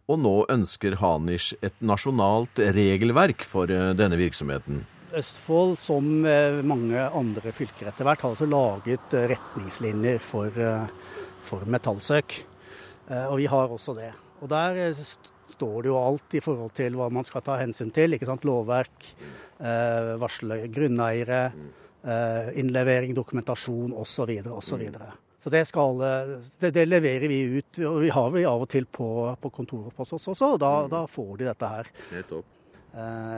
Og 0.07 0.21
nå 0.23 0.35
ønsker 0.55 0.95
Hanisch 1.01 1.57
et 1.59 1.75
nasjonalt 1.83 2.63
regelverk 2.77 3.43
for 3.43 3.67
eh, 3.75 3.91
denne 3.99 4.21
virksomheten. 4.21 4.85
Østfold, 5.19 5.75
som 5.83 6.23
eh, 6.23 6.61
mange 6.63 7.03
andre 7.19 7.51
fylker 7.51 7.91
etter 7.91 8.07
hvert, 8.07 8.23
har 8.23 8.37
altså 8.37 8.47
laget 8.47 9.19
retningslinjer 9.35 10.23
for, 10.23 10.55
for 11.43 11.67
metallsøk. 11.67 12.45
Og 13.11 13.37
vi 13.43 13.51
har 13.51 13.75
også 13.75 13.99
det. 13.99 14.13
Og 14.39 14.55
der 14.55 14.85
står 14.95 15.81
det 15.83 15.91
jo 15.91 15.99
alt 15.99 16.39
i 16.39 16.47
forhold 16.47 16.79
til 16.79 16.95
hva 16.95 17.11
man 17.11 17.27
skal 17.27 17.43
ta 17.43 17.59
hensyn 17.59 17.91
til. 17.91 18.15
ikke 18.15 18.31
sant? 18.31 18.47
Lovverk, 18.47 19.11
varsle 20.23 20.63
grunneiere, 20.73 21.49
innlevering, 22.61 23.15
dokumentasjon 23.17 23.95
osv. 23.97 24.35
osv. 24.53 24.83
Så 25.45 25.51
det, 25.53 25.67
skal, 25.69 26.01
eh, 26.01 26.35
det, 26.61 26.71
det 26.73 26.87
leverer 26.89 27.29
vi 27.29 27.43
ut. 27.59 27.79
og 27.85 28.01
Vi 28.01 28.11
har 28.15 28.31
vi 28.33 28.47
av 28.49 28.65
og 28.65 28.71
til 28.73 28.87
på, 28.89 29.09
på 29.41 29.51
kontoret 29.53 29.97
hos 30.01 30.15
oss 30.17 30.29
også, 30.33 30.55
og 30.55 30.61
da, 30.63 30.73
da 30.89 31.05
får 31.11 31.33
de 31.43 31.49
dette 31.51 31.69
her. 31.69 31.91
Nettopp. 32.15 32.51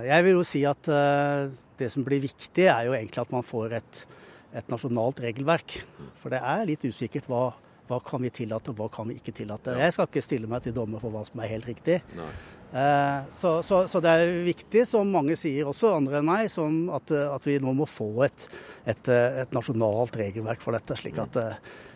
Jeg 0.04 0.24
vil 0.26 0.34
jo 0.36 0.42
si 0.44 0.60
at 0.68 0.90
eh, 0.92 1.46
det 1.80 1.88
som 1.90 2.04
blir 2.06 2.20
viktig, 2.22 2.66
er 2.68 2.86
jo 2.86 2.94
egentlig 2.94 3.22
at 3.22 3.32
man 3.32 3.46
får 3.46 3.78
et, 3.78 4.02
et 4.60 4.68
nasjonalt 4.70 5.22
regelverk. 5.24 5.80
For 6.20 6.34
det 6.34 6.42
er 6.44 6.66
litt 6.68 6.84
usikkert 6.86 7.26
hva, 7.32 7.48
hva 7.88 7.98
kan 8.04 8.22
vi 8.22 8.30
tillate 8.42 8.70
og 8.70 8.78
hva 8.82 8.90
kan 8.92 9.08
vi 9.10 9.16
ikke 9.18 9.34
tillate. 9.40 9.74
Jeg 9.80 9.96
skal 9.96 10.10
ikke 10.10 10.24
stille 10.28 10.50
meg 10.50 10.62
til 10.66 10.76
dommer 10.76 11.02
for 11.02 11.14
hva 11.14 11.24
som 11.26 11.42
er 11.42 11.50
helt 11.56 11.66
riktig. 11.72 12.02
Eh, 12.14 12.44
Så, 12.72 13.50
så, 13.62 13.82
så 13.88 14.00
det 14.04 14.10
er 14.10 14.32
viktig, 14.44 14.82
som 14.88 15.08
mange 15.08 15.36
sier, 15.38 15.68
også 15.70 15.94
andre 15.96 16.18
enn 16.18 16.26
meg, 16.28 16.50
at, 16.50 17.12
eh, 17.14 17.28
at 17.32 17.46
vi 17.46 17.58
nå 17.62 17.72
må 17.78 17.86
få 17.88 18.10
et, 18.26 18.46
et, 18.84 19.08
eh, 19.08 19.42
et 19.42 19.54
nasjonalt 19.56 20.18
regelverk 20.18 20.62
for 20.64 20.76
dette, 20.76 20.98
slik 20.98 21.20
at 21.22 21.38
eh, 21.40 21.54
eh, 21.54 21.95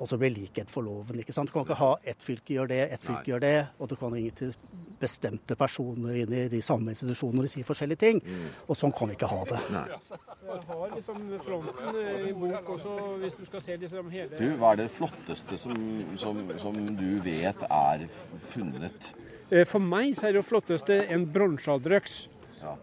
også 0.00 0.18
blir 0.20 0.32
likhet 0.34 0.70
for 0.72 0.84
loven. 0.84 1.20
ikke 1.20 1.32
sant? 1.32 1.48
Du 1.48 1.54
kan 1.54 1.64
ikke 1.66 1.78
ha 1.80 1.94
ett 2.04 2.22
fylke 2.22 2.54
gjør 2.56 2.68
det, 2.72 2.80
ett 2.92 3.04
fylke 3.04 3.32
gjør 3.32 3.42
det, 3.44 3.56
og 3.78 3.88
du 3.88 3.96
kan 4.00 4.12
ringe 4.12 4.32
til 4.36 4.54
bestemte 5.00 5.56
personer 5.56 6.18
inn 6.20 6.32
i 6.36 6.42
de 6.52 6.60
samme 6.64 6.92
institusjonene 6.92 7.40
og 7.40 7.46
de 7.48 7.52
sier 7.54 7.64
forskjellige 7.68 8.02
ting. 8.02 8.20
Og 8.68 8.76
sånn 8.76 8.92
kan 8.96 9.08
vi 9.08 9.16
ikke 9.16 9.30
ha 9.30 9.40
det. 9.48 9.60
Jeg 9.70 10.60
har 10.68 10.94
liksom 10.94 11.22
fronten 11.46 12.00
eh, 12.02 12.28
i 12.28 12.34
bok 12.36 12.68
også, 12.76 12.96
hvis 13.22 13.38
du 13.38 13.44
skal 13.48 13.64
se 13.64 13.76
liksom 13.80 14.10
hele 14.12 14.36
Du, 14.40 14.46
Hva 14.60 14.74
er 14.74 14.82
det 14.82 14.90
flotteste 14.92 15.56
som, 15.60 15.76
som, 16.20 16.42
som 16.60 16.80
du 16.98 17.08
vet 17.24 17.64
er 17.70 18.06
funnet? 18.52 19.12
Eh, 19.50 19.64
For 19.64 19.82
meg 19.82 20.12
så 20.18 20.28
er 20.28 20.36
det 20.36 20.44
flotteste 20.48 21.00
en 21.10 21.24
bronsealderøks. 21.32 22.26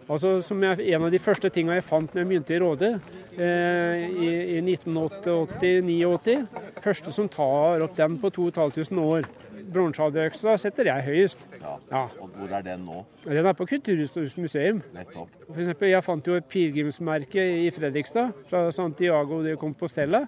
Altså, 0.07 0.37
som 0.45 0.63
jeg, 0.63 0.85
en 0.93 1.07
av 1.07 1.11
de 1.13 1.19
første 1.21 1.49
tinga 1.53 1.75
jeg 1.77 1.85
fant 1.85 2.13
når 2.13 2.23
jeg 2.23 2.29
begynte 2.31 2.55
i 2.55 2.61
Råde 2.63 2.89
eh, 3.37 4.05
i, 4.07 4.29
i 4.57 4.61
1989-89, 4.63 6.37
Første 6.83 7.13
som 7.13 7.29
tar 7.31 7.83
opp 7.85 7.97
den 7.97 8.17
på 8.21 8.31
2500 8.33 9.11
år. 9.17 9.27
Bronsealderøksa 9.67 10.53
setter 10.61 10.87
jeg 10.87 11.05
høyest. 11.07 11.41
Ja. 11.59 12.05
Og 12.21 12.31
hvor 12.31 12.53
er 12.55 12.63
den 12.63 12.85
nå? 12.87 13.01
Den 13.25 13.49
er 13.49 13.55
på 13.57 13.67
Kulturhistorisk 13.67 14.39
museum. 14.39 14.79
Nettopp. 14.95 15.33
For 15.49 15.59
eksempel, 15.63 15.91
jeg 15.91 16.05
fant 16.05 16.29
jo 16.29 16.37
et 16.39 16.47
pilegrimsmerke 16.51 17.47
i 17.65 17.71
Fredrikstad 17.75 18.31
fra 18.47 18.67
Santiago 18.75 19.41
de 19.43 19.57
Compostela. 19.59 20.23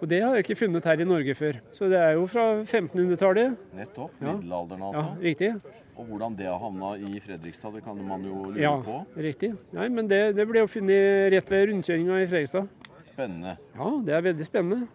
Og 0.00 0.10
det 0.10 0.20
har 0.22 0.36
jeg 0.36 0.44
ikke 0.44 0.60
funnet 0.64 0.86
her 0.86 1.00
i 1.00 1.06
Norge 1.08 1.34
før. 1.38 1.58
Så 1.72 1.88
det 1.90 1.98
er 1.98 2.14
jo 2.18 2.26
fra 2.30 2.46
1500-tallet. 2.62 3.56
Nettopp. 3.78 4.14
Middelalderen, 4.20 4.86
altså. 4.90 5.02
Ja, 5.02 5.28
riktig. 5.28 5.52
Og 5.96 6.08
hvordan 6.10 6.34
det 6.36 6.46
har 6.50 6.58
havna 6.58 6.94
i 6.98 7.20
Fredrikstad, 7.22 7.74
det 7.76 7.84
kan 7.84 7.98
man 8.02 8.24
jo 8.26 8.48
lure 8.50 8.60
Ja, 8.60 8.72
på. 8.82 8.96
riktig. 9.16 9.52
Nei, 9.72 9.88
men 9.94 10.08
det, 10.10 10.34
det 10.34 10.46
ble 10.50 10.64
jo 10.64 10.70
funnet 10.70 11.30
rett 11.36 11.50
ved 11.52 11.68
rundkjøringa 11.70 12.16
i 12.22 12.26
Fredrikstad. 12.26 12.66
Spennende. 13.14 13.52
Ja, 13.78 13.90
det 14.02 14.14
er 14.16 14.24
veldig 14.26 14.46
spennende. 14.48 14.88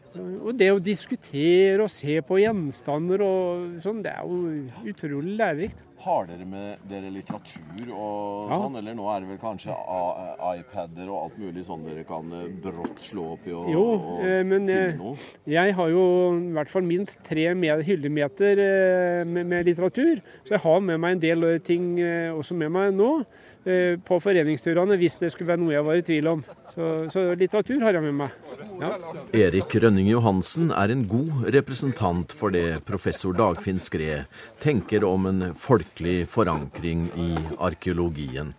Og 0.44 0.52
det 0.60 0.68
å 0.76 0.80
diskutere 0.84 1.86
og 1.86 1.92
se 1.94 2.18
på 2.28 2.42
gjenstander 2.42 3.24
og 3.24 3.78
sånn, 3.86 4.02
det 4.04 4.12
er 4.12 4.28
jo 4.28 4.90
utrolig 4.92 5.38
lærerikt. 5.40 5.86
Har 6.00 6.28
dere 6.30 6.46
med 6.48 6.78
dere 6.88 7.10
litteratur 7.12 7.90
og 7.92 8.50
Ja. 8.52 8.58
sånn, 8.62 8.78
eller 8.80 8.94
nå 8.96 9.08
er 9.12 9.20
det 9.20 9.28
vel 9.34 9.38
kanskje 9.42 9.74
A- 9.76 10.56
iPader 10.56 11.10
og 11.12 11.18
alt 11.26 11.38
mulig 11.42 11.66
sånn 11.68 11.84
dere 11.86 12.06
kan 12.08 12.32
eh, 12.32 12.48
brått 12.64 13.02
slå 13.04 13.34
opp 13.34 13.48
i 13.48 13.52
og, 13.52 13.68
Jo, 13.74 13.84
og 13.98 14.24
eh, 14.24 14.44
men 14.48 14.64
finne 14.68 14.88
eh, 14.94 14.96
noe? 14.96 15.18
jeg 15.46 15.76
har 15.76 15.90
jo 15.92 16.06
i 16.40 16.54
hvert 16.56 16.70
fall 16.72 16.88
minst 16.88 17.20
tre 17.28 17.50
me- 17.54 17.82
hyllemeter 17.84 18.64
eh, 18.64 19.26
med, 19.28 19.46
med 19.52 19.66
litteratur. 19.68 20.22
Så 20.48 20.56
jeg 20.56 20.64
har 20.64 20.80
med 20.80 21.00
meg 21.04 21.18
en 21.18 21.24
del 21.28 21.44
eh, 21.44 21.60
ting 21.60 22.00
eh, 22.00 22.32
også 22.32 22.56
med 22.56 22.72
meg 22.72 22.94
nå 22.96 23.12
eh, 23.68 23.98
på 24.00 24.22
foreningsturene 24.24 24.96
hvis 24.98 25.20
det 25.20 25.34
skulle 25.34 25.52
være 25.52 25.60
noe 25.66 25.76
jeg 25.76 25.84
var 25.90 26.00
i 26.00 26.06
tvil 26.08 26.32
om. 26.32 26.44
Så, 26.72 26.88
så 27.12 27.26
litteratur 27.36 27.84
har 27.84 27.94
jeg 28.00 28.08
med 28.08 28.16
meg. 28.24 28.32
Ja. 28.80 28.94
Erik 29.36 29.74
Rønning 29.84 30.08
Johansen 30.08 30.70
er 30.72 30.92
en 30.94 31.04
god 31.12 31.50
representant 31.52 32.32
for 32.32 32.54
det 32.56 32.80
professor 32.88 33.34
Dagfinn 33.36 33.82
Skred 33.84 34.30
tenker 34.64 35.04
om 35.04 35.26
en 35.28 35.42
folkelig 35.90 36.28
forankring 36.28 37.10
i 37.18 37.36
arkeologien. 37.60 38.54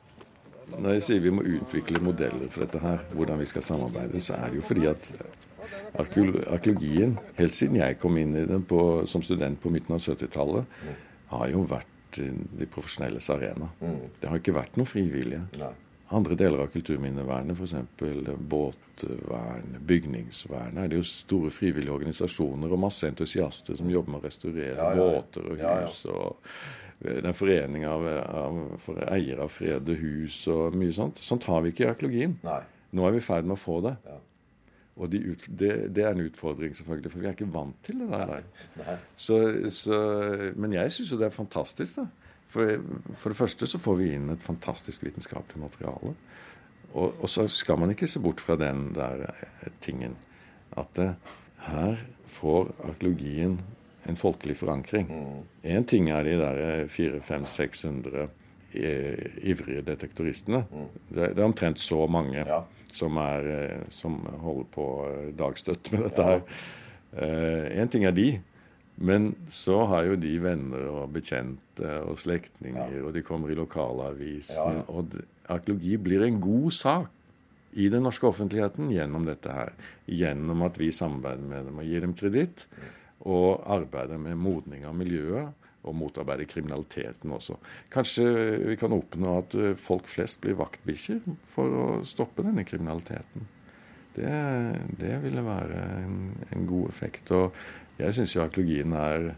Når 0.79 0.97
jeg 0.97 1.03
sier 1.03 1.21
vi 1.21 1.31
må 1.31 1.43
utvikle 1.43 2.01
modeller 2.03 2.49
for 2.51 2.65
dette 2.65 2.79
her, 2.83 2.99
hvordan 3.15 3.39
vi 3.41 3.47
skal 3.47 3.63
samarbeide, 3.63 4.21
så 4.21 4.35
er 4.35 4.51
det 4.51 4.57
jo 4.61 4.63
fordi 4.63 4.87
at 4.87 5.13
arkeologien, 5.99 7.19
helt 7.37 7.55
siden 7.55 7.77
jeg 7.77 7.99
kom 7.99 8.17
inn 8.19 8.35
i 8.37 8.47
den 8.47 8.63
på, 8.63 9.05
som 9.07 9.23
student 9.23 9.61
på 9.61 9.71
midten 9.71 9.95
av 9.95 10.01
70-tallet, 10.03 10.65
har 11.31 11.49
jo 11.51 11.63
vært 11.67 11.87
de 12.19 12.67
profesjonelles 12.67 13.31
arena. 13.31 13.71
Det 14.21 14.29
har 14.29 14.39
ikke 14.39 14.55
vært 14.55 14.77
noe 14.79 14.87
frivillige. 14.87 15.43
Andre 16.11 16.35
deler 16.35 16.65
av 16.65 16.73
kulturminnevernet, 16.73 17.55
f.eks. 17.55 17.75
båtvern, 18.51 19.77
bygningsvern, 19.87 20.79
er 20.83 20.91
det 20.91 20.99
jo 20.99 21.07
store 21.07 21.53
frivillige 21.55 21.95
organisasjoner 21.95 22.73
og 22.75 22.83
masse 22.83 23.07
entusiaster 23.07 23.79
som 23.79 23.91
jobber 23.91 24.17
med 24.17 24.23
å 24.25 24.27
restaurere 24.27 24.75
Ja, 24.75 24.89
ja, 24.91 24.97
ja. 24.99 25.21
båter 25.21 25.47
og 25.47 25.63
hus. 25.63 26.01
Ja, 26.07 26.89
ja. 27.01 27.15
og 27.17 27.23
den 27.27 27.37
forening 27.37 27.87
av, 27.89 28.07
av 28.07 28.59
for 28.83 29.01
eiere 29.09 29.47
av 29.47 29.53
fredede 29.53 29.97
hus 30.01 30.43
og 30.53 30.77
mye 30.79 30.95
sånt. 30.97 31.23
Sånt 31.25 31.47
har 31.49 31.65
vi 31.65 31.73
ikke 31.73 31.87
i 31.87 31.93
arkeologien. 31.93 32.37
Nå 32.91 33.07
er 33.07 33.15
vi 33.15 33.23
i 33.23 33.25
ferd 33.25 33.49
med 33.49 33.57
å 33.57 33.61
få 33.61 33.79
det. 33.87 33.95
Og 35.01 35.09
de 35.09 35.21
ut, 35.31 35.45
det, 35.49 35.73
det 35.97 36.05
er 36.05 36.13
en 36.13 36.27
utfordring, 36.27 36.75
selvfølgelig, 36.77 37.13
for 37.13 37.23
vi 37.23 37.29
er 37.31 37.37
ikke 37.37 37.53
vant 37.55 37.77
til 37.87 38.03
det 38.03 38.09
der. 38.13 38.99
Så, 39.17 39.39
så, 39.73 40.01
men 40.61 40.75
jeg 40.77 40.93
syns 40.93 41.15
jo 41.15 41.21
det 41.21 41.31
er 41.31 41.37
fantastisk, 41.37 42.03
da. 42.03 42.09
For, 42.51 42.81
for 43.15 43.31
det 43.31 43.39
første 43.39 43.69
så 43.71 43.79
får 43.79 43.99
vi 44.01 44.09
inn 44.17 44.33
et 44.33 44.43
fantastisk 44.43 45.05
vitenskapelig 45.07 45.61
materiale. 45.63 46.17
Og, 46.91 47.15
og 47.15 47.29
så 47.31 47.47
skal 47.49 47.79
man 47.79 47.93
ikke 47.95 48.09
se 48.11 48.23
bort 48.23 48.43
fra 48.43 48.57
den 48.59 48.89
der 48.97 49.29
eh, 49.31 49.69
tingen 49.83 50.17
at 50.79 50.99
eh, 50.99 51.15
her 51.69 52.01
får 52.31 52.73
arkeologien 52.89 53.61
en 54.11 54.19
folkelig 54.19 54.59
forankring. 54.61 55.09
Én 55.65 55.87
ting 55.89 56.11
er 56.11 56.27
de 56.27 56.37
der 56.41 56.85
400-500-600 56.91 58.27
eh, 58.75 59.25
ivrige 59.51 59.87
detektoristene. 59.87 60.65
Det, 61.09 61.33
det 61.37 61.39
er 61.39 61.47
omtrent 61.49 61.81
så 61.83 62.05
mange 62.11 62.45
som, 62.93 63.19
er, 63.23 63.51
eh, 63.57 63.89
som 63.95 64.21
holder 64.43 64.71
på 64.75 64.87
eh, 65.09 65.33
dagstøtt 65.39 65.93
med 65.95 66.07
dette 66.09 66.29
her. 66.31 66.47
Én 67.11 67.91
ting 67.91 68.05
er 68.07 68.15
de, 68.15 68.29
men 69.03 69.33
så 69.51 69.81
har 69.91 70.05
jo 70.07 70.19
de 70.21 70.31
venner 70.39 70.91
og 70.93 71.09
bekjente 71.17 71.95
og 72.07 72.21
slektninger, 72.23 73.01
og 73.03 73.17
de 73.17 73.25
kommer 73.27 73.51
i 73.51 73.57
lokalavisen. 73.59 74.61
Ja, 74.61 74.77
ja. 74.79 74.85
Og 74.95 75.17
arkeologi 75.51 75.97
blir 75.99 76.23
en 76.23 76.39
god 76.43 76.71
sak 76.77 77.17
i 77.73 77.89
den 77.91 78.03
norske 78.07 78.27
offentligheten 78.27 78.91
gjennom 78.95 79.27
dette 79.27 79.51
her. 79.55 79.75
Gjennom 80.07 80.63
at 80.67 80.79
vi 80.79 80.91
samarbeider 80.95 81.51
med 81.51 81.69
dem 81.71 81.83
og 81.83 81.91
gir 81.91 82.07
dem 82.07 82.15
kreditt. 82.19 82.67
Og 83.29 83.61
arbeide 83.69 84.17
med 84.21 84.39
modning 84.41 84.87
av 84.89 84.95
miljøet 84.97 85.69
og 85.81 85.97
motarbeide 85.97 86.49
kriminaliteten 86.49 87.33
også. 87.33 87.57
Kanskje 87.93 88.27
vi 88.67 88.77
kan 88.81 88.93
oppnå 88.93 89.37
at 89.41 89.57
eh, 89.57 89.77
folk 89.81 90.09
flest 90.11 90.43
blir 90.45 90.59
vaktbikkjer 90.61 91.23
for 91.49 91.77
å 91.83 91.87
stoppe 92.09 92.45
denne 92.45 92.67
kriminaliteten. 92.69 93.49
Det, 94.17 94.33
det 95.01 95.15
ville 95.23 95.45
være 95.47 95.83
en, 96.03 96.19
en 96.51 96.67
god 96.69 96.91
effekt. 96.91 97.33
Og 97.33 98.01
jeg 98.01 98.17
syns 98.17 98.37
jo 98.37 98.45
arkeologien 98.45 98.97
er 98.97 99.31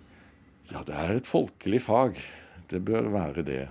Ja, 0.73 0.81
det 0.89 0.97
er 0.97 1.19
et 1.19 1.29
folkelig 1.29 1.83
fag. 1.85 2.19
Det 2.71 2.81
bør 2.81 3.11
være 3.13 3.45
det. 3.47 3.65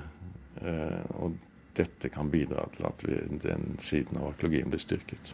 Eh, 0.62 1.15
og 1.17 1.39
dette 1.76 2.12
kan 2.13 2.30
bidra 2.32 2.67
til 2.76 2.88
at 2.88 3.06
vi, 3.08 3.19
den 3.41 3.78
siden 3.82 4.19
av 4.21 4.34
arkeologien 4.34 4.71
blir 4.71 4.84
styrket. 4.84 5.34